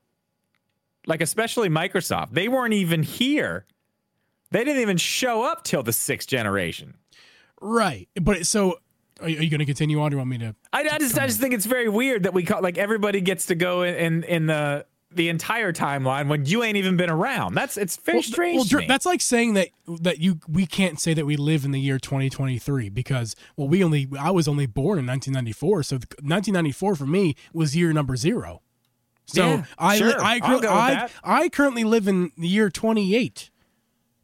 [1.07, 2.33] Like, especially Microsoft.
[2.33, 3.67] They weren't even here.
[4.51, 6.95] They didn't even show up till the sixth generation.
[7.61, 8.79] Right, but so
[9.21, 10.11] are you, are you going to continue on?
[10.11, 10.55] Do you want me to?
[10.73, 13.47] I, I just I just think it's very weird that we call like everybody gets
[13.47, 17.55] to go in in, in the the entire timeline when you ain't even been around.
[17.55, 18.73] That's it's very Well, strange.
[18.75, 19.69] well, that's like saying that
[20.01, 23.83] that you we can't say that we live in the year 2023 because well we
[23.85, 28.63] only I was only born in 1994 so 1994 for me was year number 0.
[29.27, 30.21] So Yeah, I sure.
[30.23, 31.13] I, I'll go with I, that.
[31.23, 33.51] I currently live in the year 28.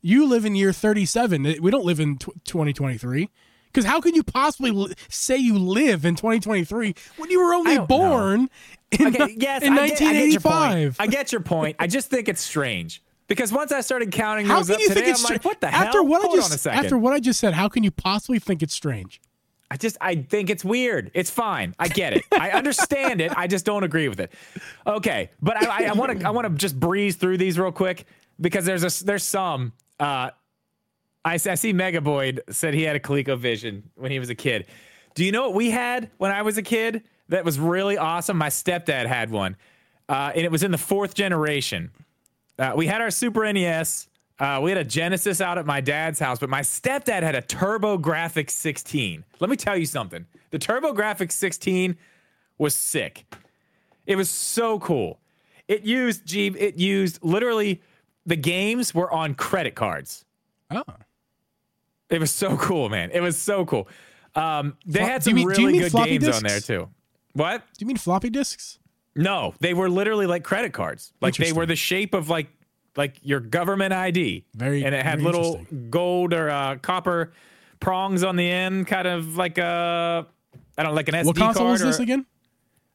[0.00, 1.46] You live in year 37.
[1.46, 3.28] Uh, we don't live in 2023.
[3.66, 7.88] Because how can you possibly say you live in 2023 when you were only don't
[7.90, 8.48] know.
[8.92, 10.96] In, Okay, yes, in I get, I get 1985?
[10.98, 11.76] I get your point.
[11.78, 14.88] I just think it's strange because once I started counting How those can up you
[14.88, 16.06] today, think it's I'm like, what the after hell?
[16.06, 16.84] what Hold I on a just second.
[16.84, 17.54] after what I just said?
[17.54, 19.20] How can you possibly think it's strange?
[19.70, 21.10] I just I think it's weird.
[21.12, 21.74] It's fine.
[21.78, 22.24] I get it.
[22.32, 23.36] I understand it.
[23.36, 24.32] I just don't agree with it.
[24.86, 28.06] Okay, but I want to I want to just breeze through these real quick
[28.40, 29.72] because there's a there's some.
[30.00, 30.30] Uh,
[31.24, 34.64] I, I see Megaboyd said he had a ColecoVision when he was a kid.
[35.14, 38.36] Do you know what we had when I was a kid that was really awesome?
[38.36, 39.56] My stepdad had one,
[40.08, 41.90] uh, and it was in the fourth generation.
[42.58, 44.08] Uh, we had our Super NES.
[44.38, 47.42] Uh, we had a Genesis out at my dad's house, but my stepdad had a
[47.42, 49.24] TurboGrafx 16.
[49.40, 50.26] Let me tell you something.
[50.50, 51.96] The TurboGrafx 16
[52.56, 53.24] was sick.
[54.06, 55.18] It was so cool.
[55.66, 56.56] It used Geeb.
[56.56, 57.82] It used literally
[58.26, 60.24] the games were on credit cards.
[60.70, 60.82] Oh.
[62.10, 63.10] It was so cool, man.
[63.12, 63.88] It was so cool.
[64.34, 66.88] Um, they Flo- had some mean- really good games on there too.
[67.32, 67.62] What?
[67.76, 68.78] Do you mean floppy disks?
[69.14, 71.12] No, they were literally like credit cards.
[71.20, 72.48] Like they were the shape of like
[72.96, 74.44] like your government ID.
[74.54, 77.32] Very- and it had little gold or uh, copper
[77.80, 80.26] prongs on the end, kind of like a
[80.76, 81.26] I don't know, like an SD card.
[81.26, 81.74] What console card.
[81.76, 82.26] is this again?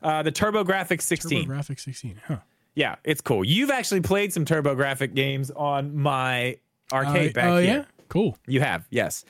[0.01, 1.47] Uh, the TurboGrafx 16.
[1.47, 2.21] TurboGrafx 16.
[2.27, 2.37] Huh.
[2.75, 3.43] Yeah, it's cool.
[3.45, 6.57] You've actually played some TurboGrafx games on my
[6.91, 7.73] arcade Uh, back oh, here.
[7.73, 7.85] yeah?
[8.09, 8.37] Cool.
[8.47, 9.23] You have, yes.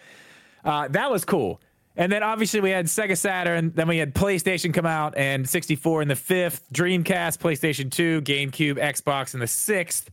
[0.66, 1.62] Uh, that was cool.
[1.96, 3.72] And then obviously we had Sega Saturn.
[3.76, 8.78] Then we had PlayStation come out and 64 in the fifth, Dreamcast, PlayStation 2, GameCube,
[8.78, 10.10] Xbox in the sixth.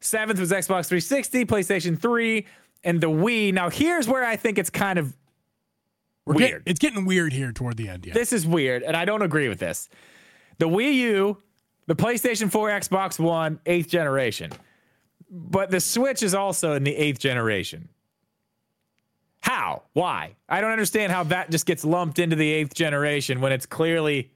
[0.00, 2.46] Seventh was Xbox 360, PlayStation 3,
[2.84, 3.52] and the Wii.
[3.52, 5.14] Now here's where I think it's kind of
[6.24, 6.62] We're weird.
[6.66, 8.06] it's getting weird here toward the end.
[8.06, 8.14] Yeah.
[8.14, 9.88] this is weird, and I don't agree with this.
[10.58, 11.42] The Wii U,
[11.86, 14.50] the PlayStation 4, Xbox One, eighth generation.
[15.30, 17.88] But the Switch is also in the eighth generation.
[19.48, 19.84] How?
[19.94, 20.36] Why?
[20.46, 24.30] I don't understand how that just gets lumped into the eighth generation when it's clearly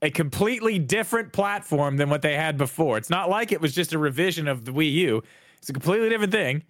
[0.00, 2.96] a completely different platform than what they had before.
[2.96, 5.22] It's not like it was just a revision of the Wii U,
[5.58, 6.62] it's a completely different thing.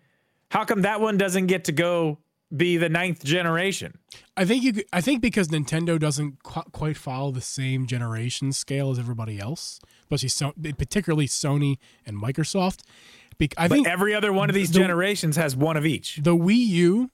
[0.50, 2.18] How come that one doesn't get to go
[2.56, 3.96] be the ninth generation?
[4.36, 4.82] I think you.
[4.92, 9.78] I think because Nintendo doesn't qu- quite follow the same generation scale as everybody else,
[10.02, 12.80] especially so, particularly Sony and Microsoft.
[13.56, 16.16] I But think every other one of these the- generations has one of each.
[16.16, 17.10] the Wii U.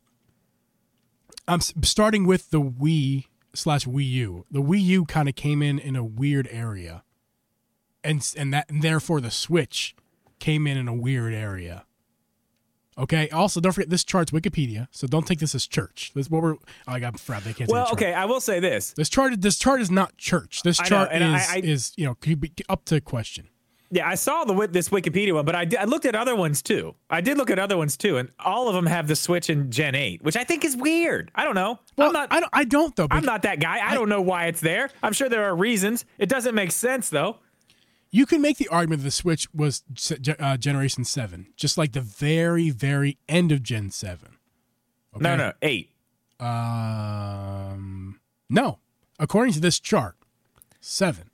[1.48, 4.44] I'm starting with the Wii slash Wii U.
[4.50, 7.02] The Wii U kind of came in in a weird area,
[8.02, 9.94] and and that and therefore the Switch
[10.38, 11.84] came in in a weird area.
[12.98, 13.28] Okay.
[13.28, 16.12] Also, don't forget this chart's Wikipedia, so don't take this as church.
[16.14, 16.54] This is what we're.
[16.54, 17.42] Oh, I got Fred.
[17.42, 17.70] They can't.
[17.70, 17.98] Well, chart.
[17.98, 18.92] okay, I will say this.
[18.92, 19.40] This chart.
[19.40, 20.62] This chart is not church.
[20.62, 23.48] This I know, chart I- is I- is you know could be up to question.
[23.90, 26.60] Yeah, I saw the this Wikipedia one, but I, did, I looked at other ones
[26.62, 26.94] too.
[27.08, 29.70] I did look at other ones too, and all of them have the Switch in
[29.70, 31.30] Gen 8, which I think is weird.
[31.34, 31.78] I don't know.
[31.96, 32.32] Well, I'm not.
[32.32, 32.50] I don't.
[32.52, 33.06] I don't though.
[33.10, 33.78] I'm not that guy.
[33.82, 34.90] I, don't know why it's there.
[35.02, 36.04] I'm sure there are reasons.
[36.18, 37.38] It doesn't make sense though.
[38.10, 39.82] You can make the argument that the Switch was
[40.38, 44.36] uh, Generation Seven, just like the very, very end of Gen Seven.
[45.18, 45.90] No, no, eight.
[46.40, 48.20] Um,
[48.50, 48.78] no.
[49.18, 50.16] According to this chart,
[50.80, 51.30] seven.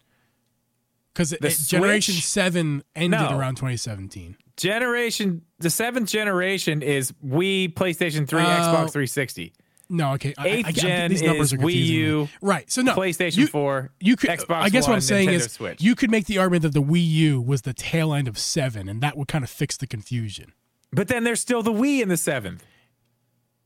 [1.15, 3.39] Because Generation Seven ended No.
[3.39, 4.37] around 2017.
[4.57, 8.45] Generation, the seventh generation is Wii, PlayStation 3, Oh.
[8.47, 9.53] Xbox 360.
[9.89, 10.33] No, okay.
[10.39, 12.07] I- I- Eighth I, gen these numbers is are confusing Wii me.
[12.07, 12.71] U, right?
[12.71, 14.31] So no, PlayStation you- 4, You could.
[14.31, 15.83] Xbox I guess what One, I'm saying Nintendo is, Switch.
[15.83, 18.89] you could make the argument that the Wii U was the tail end of seven,
[18.89, 20.53] and that would kind of fix the confusion.
[20.93, 22.65] But then there's still the Wii in the seventh.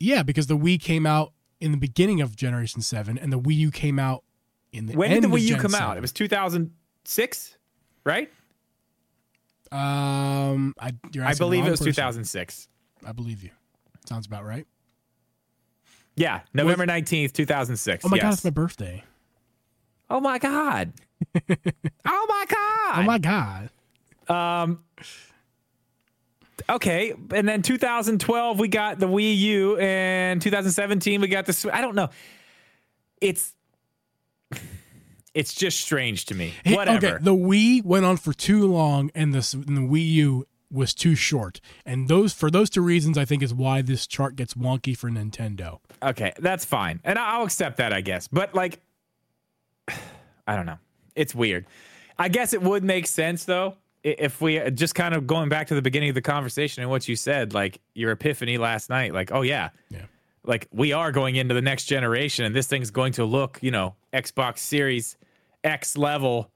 [0.00, 3.54] Yeah, because the Wii came out in the beginning of Generation Seven, and the Wii
[3.56, 4.24] U came out
[4.72, 5.86] in the When did the Wii U come 7.
[5.86, 5.96] out?
[5.96, 6.12] It was
[7.06, 7.56] 2006,
[8.04, 8.30] right?
[9.72, 12.68] Um, I you're I believe it was 2006.
[13.06, 13.50] I believe you.
[14.06, 14.66] Sounds about right.
[16.16, 18.04] Yeah, November 19th, 2006.
[18.04, 19.02] Oh my god, it's my birthday.
[20.08, 20.92] Oh my god.
[21.34, 22.96] oh my god.
[22.96, 23.70] Oh my god.
[26.70, 31.70] Okay, and then 2012 we got the Wii U, and 2017 we got the.
[31.72, 32.08] I don't know.
[33.20, 33.52] It's
[35.36, 36.54] it's just strange to me.
[36.66, 37.06] Whatever.
[37.06, 40.92] Okay, the Wii went on for too long, and the and the Wii U was
[40.94, 41.60] too short.
[41.84, 45.08] And those for those two reasons, I think is why this chart gets wonky for
[45.10, 45.78] Nintendo.
[46.02, 48.28] Okay, that's fine, and I'll accept that, I guess.
[48.28, 48.80] But like,
[50.46, 50.78] I don't know.
[51.14, 51.66] It's weird.
[52.18, 55.66] I guess it would make sense though if we uh, just kind of going back
[55.68, 59.12] to the beginning of the conversation and what you said, like your epiphany last night.
[59.12, 60.02] Like, oh yeah, Yeah.
[60.44, 63.70] like we are going into the next generation, and this thing's going to look, you
[63.72, 65.16] know, Xbox Series
[65.66, 66.50] X level,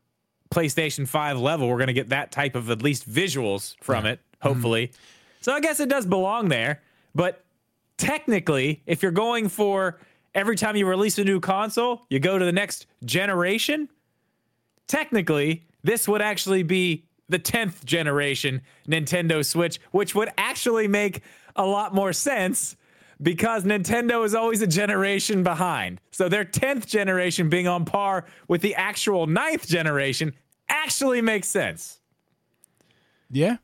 [0.51, 1.69] PlayStation Five level.
[1.69, 4.89] We're going to get that type of at least visuals from it, hopefully.
[4.89, 4.97] Mm-hmm.
[5.43, 6.83] So I guess it does belong there,
[7.15, 7.45] but
[7.97, 9.99] technically, if you're going for
[10.35, 13.89] every time you release a new console, you go to the next generation,
[14.87, 21.23] technically, this would actually be the 10th generation Nintendo Switch, which would actually make
[21.57, 22.77] a lot more sense
[23.23, 26.01] because Nintendo is always a generation behind.
[26.11, 30.33] So their 10th generation being on par with the actual ninth generation
[30.69, 32.01] actually makes sense.
[33.31, 33.57] Yeah.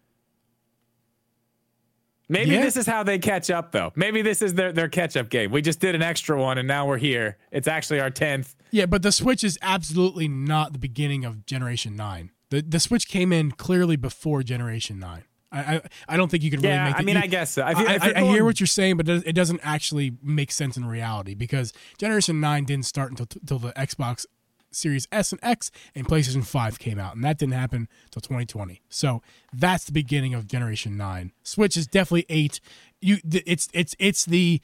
[2.28, 2.62] Maybe Yeah.
[2.62, 3.93] this is how they catch up, though.
[3.95, 5.53] Maybe this is their, their catch up game.
[5.53, 7.37] We just did an extra one and now we're here.
[7.53, 8.55] It's actually our 10th.
[8.73, 12.33] Yeah, but the Switch is absolutely not the beginning of Generation Nine.
[12.51, 15.23] The the Switch came in clearly before Generation Nine.
[15.52, 16.98] I I, I don't think you can really Yeah, make.
[16.98, 17.62] I mean, you- I guess so.
[17.62, 20.12] I, If I, if you're I hear what you're saying, but it it doesn't actually
[20.23, 24.27] make sense in reality because Generation Nine didn't start until until the Xbox
[24.73, 28.82] Series S and X and PlayStation Five came out, and that didn't happen until 2020.
[28.89, 31.32] So that's the beginning of Generation Nine.
[31.43, 32.60] Switch is definitely eight.
[33.01, 34.60] You, it's it's it's the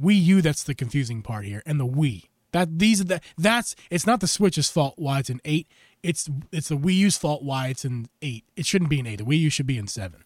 [0.00, 2.24] Wii U that's the confusing part here, and the Wii.
[2.52, 5.66] That these are the that's it's not the Switch's fault why it's an eight.
[6.02, 8.44] It's it's the Wii U's fault why it's an eight.
[8.56, 9.16] It shouldn't be an eight.
[9.16, 10.22] The Wii U should be in seven.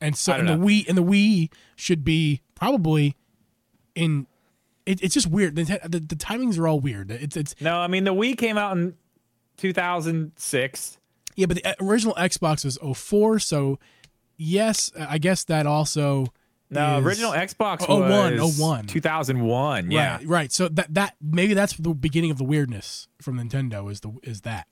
[0.00, 3.16] And so and the Wii and the Wii should be probably
[3.94, 4.26] in.
[4.84, 5.56] It, it's just weird.
[5.56, 7.10] The, the, the timings are all weird.
[7.10, 8.94] It's it's No, I mean, the Wii came out in
[9.56, 10.98] 2006.
[11.34, 13.78] yeah, but the uh, original Xbox was 04, so
[14.36, 16.26] yes, I guess that also.
[16.68, 18.86] No, original Xbox Oh, was 01, 01.
[18.86, 19.90] 2001.
[19.92, 20.16] Yeah.
[20.16, 20.52] Right, right.
[20.52, 24.40] So that that maybe that's the beginning of the weirdness from Nintendo is the is
[24.40, 24.66] that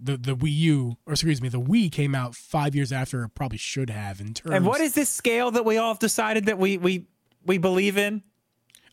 [0.00, 3.28] the the Wii U or excuse me the Wii came out five years after it
[3.34, 4.54] probably should have in terms.
[4.54, 7.06] And what is this scale that we all have decided that we we
[7.46, 8.22] we believe in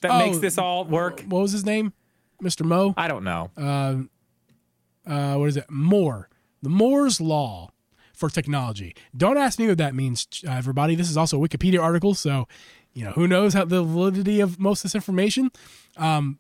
[0.02, 1.22] that Oh, makes this all work?
[1.28, 1.94] what was his name,
[2.40, 2.94] Mister Mo?
[2.98, 3.50] I don't know.
[3.58, 5.70] uh, what is it?
[5.70, 6.30] Moore.
[6.62, 7.72] The Moore's Law
[8.14, 8.96] for technology.
[9.18, 10.94] Don't ask me what that means, uh, everybody.
[10.96, 12.48] This is also a Wikipedia article, so
[12.94, 15.50] you know who knows how the validity of most of this information.
[15.98, 16.38] Um,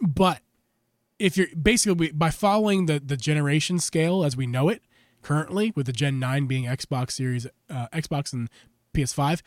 [0.00, 0.40] but
[1.18, 4.82] if you're basically by following the the generation scale as we know it
[5.22, 8.48] currently, with the Gen Nine being Xbox Series, uh, Xbox and
[8.94, 9.42] PS5,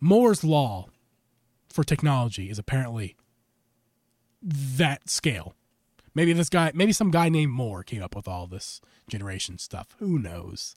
[0.00, 0.86] Moore's Law
[1.68, 3.16] for technology is apparently
[4.40, 5.54] that scale.
[6.14, 9.88] Maybe this guy, maybe some guy named Moore came up with all this generation stuff.
[9.98, 10.76] Who knows?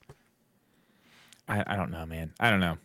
[1.46, 2.32] I, I don't know, man.
[2.40, 2.78] I don't know.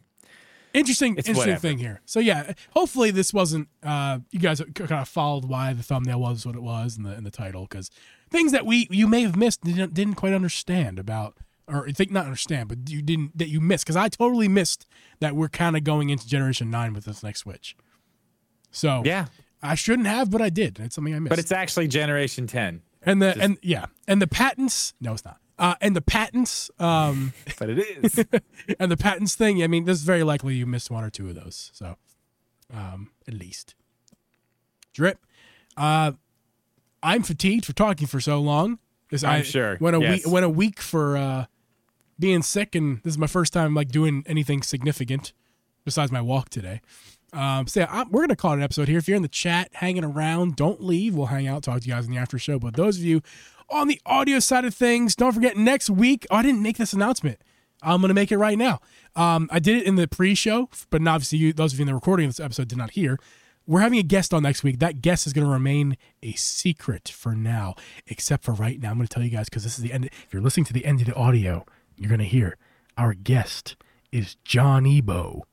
[0.73, 1.59] Interesting, It's interesting whatever.
[1.67, 2.01] thing here.
[2.05, 3.67] So yeah, hopefully this wasn't.
[3.83, 7.11] Uh, you guys kind of followed why the thumbnail was what it was and the
[7.11, 7.91] and the title because
[8.31, 11.37] things that we you may have missed didn't didn't quite understand about
[11.67, 14.87] or think not understand, but you didn't that you missed because I totally missed
[15.19, 17.75] that we're kind of going into Generation Nine with this next Switch.
[18.71, 19.27] So Yeah.
[19.61, 20.77] I shouldn't have, but I did.
[20.79, 21.29] It's something I missed.
[21.29, 22.81] But it's actually Generation 10.
[23.05, 24.93] and the and yeah, and the patents.
[24.99, 25.37] No, it's not.
[25.59, 26.71] Uh, and the patents.
[26.79, 28.25] Um, But it is.
[28.79, 29.63] and the patents thing.
[29.63, 31.71] I mean, this is very likely you missed one or two of those.
[31.73, 31.97] So,
[32.73, 33.75] um, at least.
[34.93, 35.19] Drip.
[35.77, 36.13] Uh,
[37.01, 38.79] I'm fatigued for talking for so long.
[39.09, 40.25] This, I'm I sure, Went a yes.
[40.25, 40.33] week.
[40.33, 41.45] Went a week for uh,
[42.17, 45.33] being sick, and this is my first time like doing anything significant
[45.85, 46.81] besides my walk today.
[47.33, 48.97] Um, so yeah, I'm, we're gonna call it an episode here.
[48.97, 51.15] If you're in the chat, hanging around, don't leave.
[51.15, 52.59] We'll hang out, talk to you guys in the after show.
[52.59, 53.21] But those of you
[53.69, 56.25] on the audio side of things, don't forget next week.
[56.29, 57.39] Oh, I didn't make this announcement.
[57.81, 58.79] I'm gonna make it right now.
[59.15, 61.95] Um, I did it in the pre-show, but obviously, you, those of you in the
[61.95, 63.19] recording of this episode did not hear.
[63.65, 64.79] We're having a guest on next week.
[64.79, 67.75] That guest is going to remain a secret for now,
[68.07, 68.91] except for right now.
[68.91, 70.05] I'm going to tell you guys because this is the end.
[70.05, 71.65] If you're listening to the end of the audio,
[71.95, 72.57] you're going to hear
[72.97, 73.77] our guest
[74.11, 75.43] is John Ebo.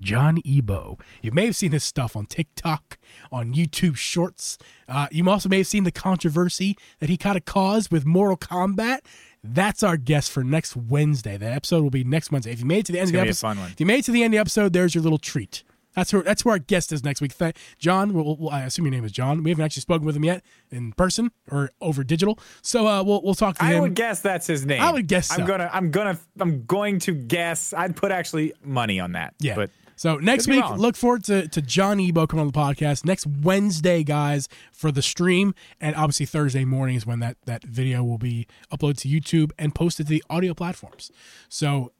[0.00, 0.98] John Ebo.
[1.22, 2.98] You may have seen his stuff on TikTok,
[3.32, 4.58] on YouTube Shorts.
[4.88, 8.36] Uh, you also may have seen the controversy that he kind of caused with Mortal
[8.36, 9.00] Kombat.
[9.42, 11.36] That's our guest for next Wednesday.
[11.36, 12.52] The episode will be next Wednesday.
[12.52, 13.86] If you made it to the end of the gonna be a episode, if you
[13.86, 15.62] made it to the end of the episode, there's your little treat.
[15.94, 17.36] That's who that's who our guest is next week.
[17.36, 19.42] Th- John, we'll, we'll- I assume your name is John.
[19.42, 22.38] We haven't actually spoken with him yet in person or over digital.
[22.62, 23.80] So uh, we'll we'll talk to I him.
[23.82, 24.80] would guess that's his name.
[24.82, 25.68] I would guess I'm gonna.
[25.72, 26.18] I'm gonna.
[26.38, 27.72] I'm going to guess.
[27.72, 29.34] I'd put actually money on that.
[29.40, 29.54] Yeah.
[29.56, 33.04] But so next Could week, look forward to, to John Ebo coming on the podcast
[33.04, 38.04] next Wednesday, guys, for the stream, and obviously Thursday morning is when that that video
[38.04, 41.10] will be uploaded to YouTube and posted to the audio platforms.
[41.48, 41.90] So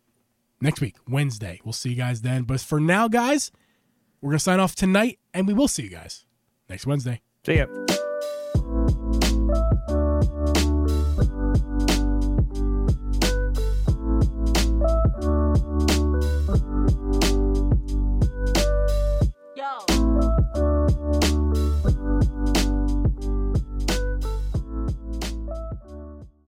[0.61, 2.45] next week, Wednesday, we'll see you guys then.
[2.45, 3.51] But for now, guys,
[4.21, 6.25] we're gonna sign off tonight, and we will see you guys
[6.69, 7.21] next Wednesday.
[7.45, 7.88] see ya.